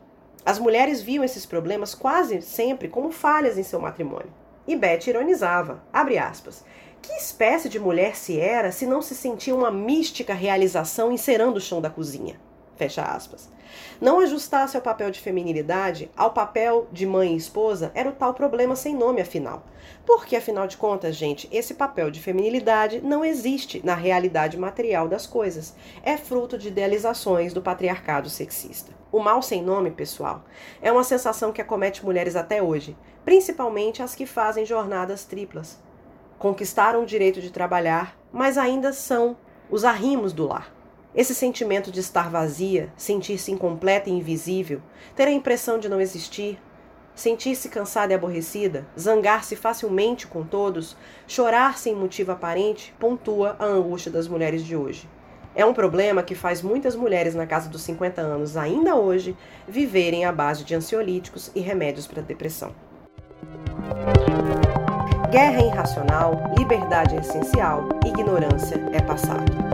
As 0.44 0.58
mulheres 0.58 1.02
viam 1.02 1.22
esses 1.22 1.44
problemas 1.44 1.94
quase 1.94 2.40
sempre 2.40 2.88
como 2.88 3.12
falhas 3.12 3.58
em 3.58 3.62
seu 3.62 3.78
matrimônio. 3.78 4.32
E 4.66 4.74
Beth 4.74 5.06
ironizava, 5.06 5.82
aspas, 5.92 6.64
que 7.02 7.12
espécie 7.12 7.68
de 7.68 7.78
mulher 7.78 8.16
se 8.16 8.38
era 8.38 8.70
se 8.70 8.86
não 8.86 9.02
se 9.02 9.14
sentia 9.14 9.54
uma 9.54 9.70
mística 9.70 10.34
realização 10.34 11.10
encerando 11.10 11.58
o 11.58 11.60
chão 11.60 11.80
da 11.80 11.90
cozinha? 11.90 12.38
Fecha 12.76 13.02
aspas. 13.02 13.50
Não 14.00 14.20
ajustasse 14.20 14.76
ao 14.76 14.82
papel 14.82 15.10
de 15.10 15.20
feminilidade, 15.20 16.10
ao 16.16 16.32
papel 16.32 16.88
de 16.90 17.04
mãe 17.04 17.34
e 17.34 17.36
esposa, 17.36 17.92
era 17.94 18.08
o 18.08 18.12
tal 18.12 18.32
problema 18.32 18.74
sem 18.74 18.94
nome, 18.94 19.20
afinal. 19.20 19.64
Porque, 20.06 20.34
afinal 20.34 20.66
de 20.66 20.76
contas, 20.76 21.14
gente, 21.14 21.48
esse 21.52 21.74
papel 21.74 22.10
de 22.10 22.20
feminilidade 22.20 23.00
não 23.00 23.24
existe 23.24 23.84
na 23.84 23.94
realidade 23.94 24.56
material 24.56 25.06
das 25.08 25.26
coisas. 25.26 25.74
É 26.02 26.16
fruto 26.16 26.56
de 26.56 26.68
idealizações 26.68 27.52
do 27.52 27.60
patriarcado 27.60 28.30
sexista. 28.30 28.99
O 29.12 29.18
mal 29.18 29.42
sem 29.42 29.60
nome, 29.60 29.90
pessoal, 29.90 30.44
é 30.80 30.92
uma 30.92 31.02
sensação 31.02 31.50
que 31.50 31.60
acomete 31.60 32.04
mulheres 32.04 32.36
até 32.36 32.62
hoje, 32.62 32.96
principalmente 33.24 34.02
as 34.02 34.14
que 34.14 34.24
fazem 34.24 34.64
jornadas 34.64 35.24
triplas. 35.24 35.78
Conquistaram 36.38 37.02
o 37.02 37.06
direito 37.06 37.40
de 37.40 37.50
trabalhar, 37.50 38.16
mas 38.32 38.56
ainda 38.56 38.92
são 38.92 39.36
os 39.68 39.84
arrimos 39.84 40.32
do 40.32 40.46
lar. 40.46 40.72
Esse 41.12 41.34
sentimento 41.34 41.90
de 41.90 41.98
estar 41.98 42.30
vazia, 42.30 42.92
sentir-se 42.96 43.50
incompleta 43.50 44.08
e 44.08 44.12
invisível, 44.12 44.80
ter 45.16 45.26
a 45.26 45.32
impressão 45.32 45.76
de 45.76 45.88
não 45.88 46.00
existir, 46.00 46.56
sentir-se 47.12 47.68
cansada 47.68 48.12
e 48.12 48.16
aborrecida, 48.16 48.86
zangar-se 48.98 49.56
facilmente 49.56 50.28
com 50.28 50.44
todos, 50.44 50.96
chorar 51.26 51.78
sem 51.78 51.96
motivo 51.96 52.30
aparente, 52.30 52.94
pontua 52.98 53.56
a 53.58 53.64
angústia 53.64 54.12
das 54.12 54.28
mulheres 54.28 54.64
de 54.64 54.76
hoje. 54.76 55.08
É 55.54 55.64
um 55.64 55.74
problema 55.74 56.22
que 56.22 56.34
faz 56.34 56.62
muitas 56.62 56.94
mulheres 56.94 57.34
na 57.34 57.46
casa 57.46 57.68
dos 57.68 57.82
50 57.82 58.20
anos, 58.20 58.56
ainda 58.56 58.94
hoje, 58.94 59.36
viverem 59.66 60.24
à 60.24 60.32
base 60.32 60.64
de 60.64 60.74
ansiolíticos 60.74 61.50
e 61.54 61.60
remédios 61.60 62.06
para 62.06 62.22
depressão. 62.22 62.72
Guerra 65.30 65.60
é 65.60 65.66
irracional, 65.66 66.54
liberdade 66.58 67.16
é 67.16 67.20
essencial, 67.20 67.88
ignorância 68.04 68.80
é 68.92 69.00
passado. 69.00 69.69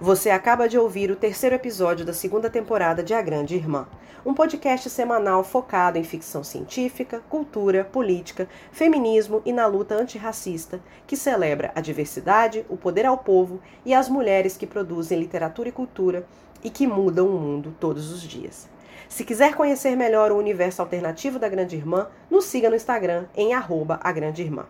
Você 0.00 0.30
acaba 0.30 0.66
de 0.66 0.78
ouvir 0.78 1.10
o 1.10 1.16
terceiro 1.16 1.54
episódio 1.54 2.06
da 2.06 2.14
segunda 2.14 2.48
temporada 2.48 3.02
de 3.02 3.12
A 3.12 3.20
Grande 3.20 3.54
Irmã, 3.54 3.86
um 4.24 4.32
podcast 4.32 4.88
semanal 4.88 5.44
focado 5.44 5.98
em 5.98 6.04
ficção 6.04 6.42
científica, 6.42 7.22
cultura, 7.28 7.84
política, 7.84 8.48
feminismo 8.72 9.42
e 9.44 9.52
na 9.52 9.66
luta 9.66 9.94
antirracista, 9.94 10.80
que 11.06 11.18
celebra 11.18 11.70
a 11.74 11.82
diversidade, 11.82 12.64
o 12.70 12.78
poder 12.78 13.04
ao 13.04 13.18
povo 13.18 13.60
e 13.84 13.92
as 13.92 14.08
mulheres 14.08 14.56
que 14.56 14.66
produzem 14.66 15.18
literatura 15.18 15.68
e 15.68 15.72
cultura 15.72 16.26
e 16.64 16.70
que 16.70 16.86
mudam 16.86 17.26
o 17.26 17.38
mundo 17.38 17.76
todos 17.78 18.10
os 18.10 18.22
dias. 18.22 18.70
Se 19.06 19.22
quiser 19.22 19.54
conhecer 19.54 19.94
melhor 19.96 20.32
o 20.32 20.38
universo 20.38 20.80
alternativo 20.80 21.38
da 21.38 21.46
Grande 21.46 21.76
Irmã, 21.76 22.08
nos 22.30 22.46
siga 22.46 22.70
no 22.70 22.76
Instagram 22.76 23.26
em 23.36 23.52
arroba 23.52 24.00
a 24.02 24.10
Grande 24.10 24.40
Irmã. 24.40 24.64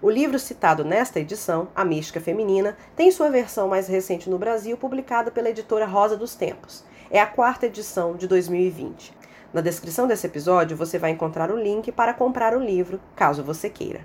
O 0.00 0.08
livro 0.08 0.38
citado 0.38 0.84
nesta 0.84 1.18
edição, 1.18 1.66
A 1.74 1.84
Mística 1.84 2.20
Feminina, 2.20 2.76
tem 2.94 3.10
sua 3.10 3.30
versão 3.30 3.66
mais 3.66 3.88
recente 3.88 4.30
no 4.30 4.38
Brasil, 4.38 4.76
publicada 4.76 5.28
pela 5.28 5.50
editora 5.50 5.86
Rosa 5.86 6.16
dos 6.16 6.36
Tempos. 6.36 6.84
É 7.10 7.20
a 7.20 7.26
quarta 7.26 7.66
edição 7.66 8.14
de 8.14 8.28
2020. 8.28 9.12
Na 9.52 9.60
descrição 9.60 10.06
desse 10.06 10.24
episódio 10.24 10.76
você 10.76 11.00
vai 11.00 11.10
encontrar 11.10 11.50
o 11.50 11.56
link 11.56 11.90
para 11.90 12.14
comprar 12.14 12.56
o 12.56 12.60
livro, 12.60 13.00
caso 13.16 13.42
você 13.42 13.68
queira. 13.68 14.00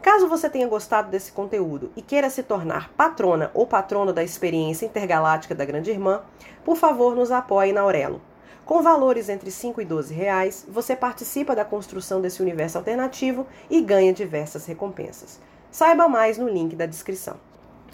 Caso 0.00 0.28
você 0.28 0.48
tenha 0.48 0.66
gostado 0.66 1.10
desse 1.10 1.30
conteúdo 1.30 1.92
e 1.94 2.00
queira 2.00 2.30
se 2.30 2.42
tornar 2.42 2.88
patrona 2.94 3.50
ou 3.52 3.66
patrono 3.66 4.14
da 4.14 4.24
experiência 4.24 4.86
intergaláctica 4.86 5.54
da 5.54 5.66
Grande 5.66 5.90
Irmã, 5.90 6.22
por 6.64 6.76
favor 6.76 7.14
nos 7.14 7.30
apoie 7.30 7.70
na 7.70 7.82
Aurelo. 7.82 8.18
Com 8.64 8.82
valores 8.82 9.28
entre 9.28 9.50
5 9.50 9.82
e 9.82 9.84
12 9.84 10.14
reais, 10.14 10.64
você 10.66 10.96
participa 10.96 11.54
da 11.54 11.66
construção 11.66 12.22
desse 12.22 12.40
universo 12.40 12.78
alternativo 12.78 13.46
e 13.68 13.82
ganha 13.82 14.12
diversas 14.12 14.64
recompensas. 14.64 15.38
Saiba 15.70 16.08
mais 16.08 16.38
no 16.38 16.48
link 16.48 16.74
da 16.74 16.86
descrição. 16.86 17.36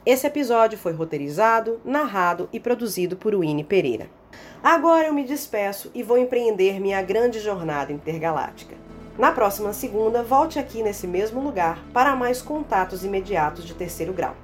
Esse 0.07 0.29
episódio 0.29 0.79
foi 0.79 0.93
roteirizado, 0.93 1.81
narrado 1.85 2.49
e 2.53 2.61
produzido 2.61 3.17
por 3.17 3.35
Winnie 3.35 3.65
Pereira. 3.65 4.09
Agora 4.63 5.09
eu 5.09 5.13
me 5.13 5.25
despeço 5.25 5.91
e 5.93 6.05
vou 6.05 6.17
empreender 6.17 6.79
minha 6.79 7.03
grande 7.03 7.41
jornada 7.41 7.93
intergaláctica. 7.93 8.77
Na 9.19 9.33
próxima 9.33 9.73
segunda, 9.73 10.23
volte 10.23 10.59
aqui 10.59 10.83
nesse 10.83 11.07
mesmo 11.07 11.41
lugar 11.41 11.85
para 11.93 12.15
mais 12.15 12.41
contatos 12.41 13.05
imediatos 13.05 13.65
de 13.65 13.75
terceiro 13.75 14.13
grau. 14.13 14.37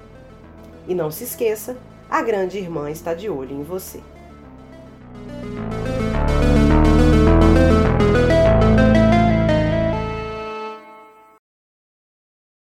E 0.87 0.93
não 0.93 1.09
se 1.09 1.23
esqueça, 1.23 1.77
a 2.09 2.21
grande 2.21 2.57
irmã 2.57 2.91
está 2.91 3.13
de 3.13 3.29
olho 3.29 3.55
em 3.55 3.63
você. 3.63 4.01
Thank 6.27 6.57
you. 6.57 6.66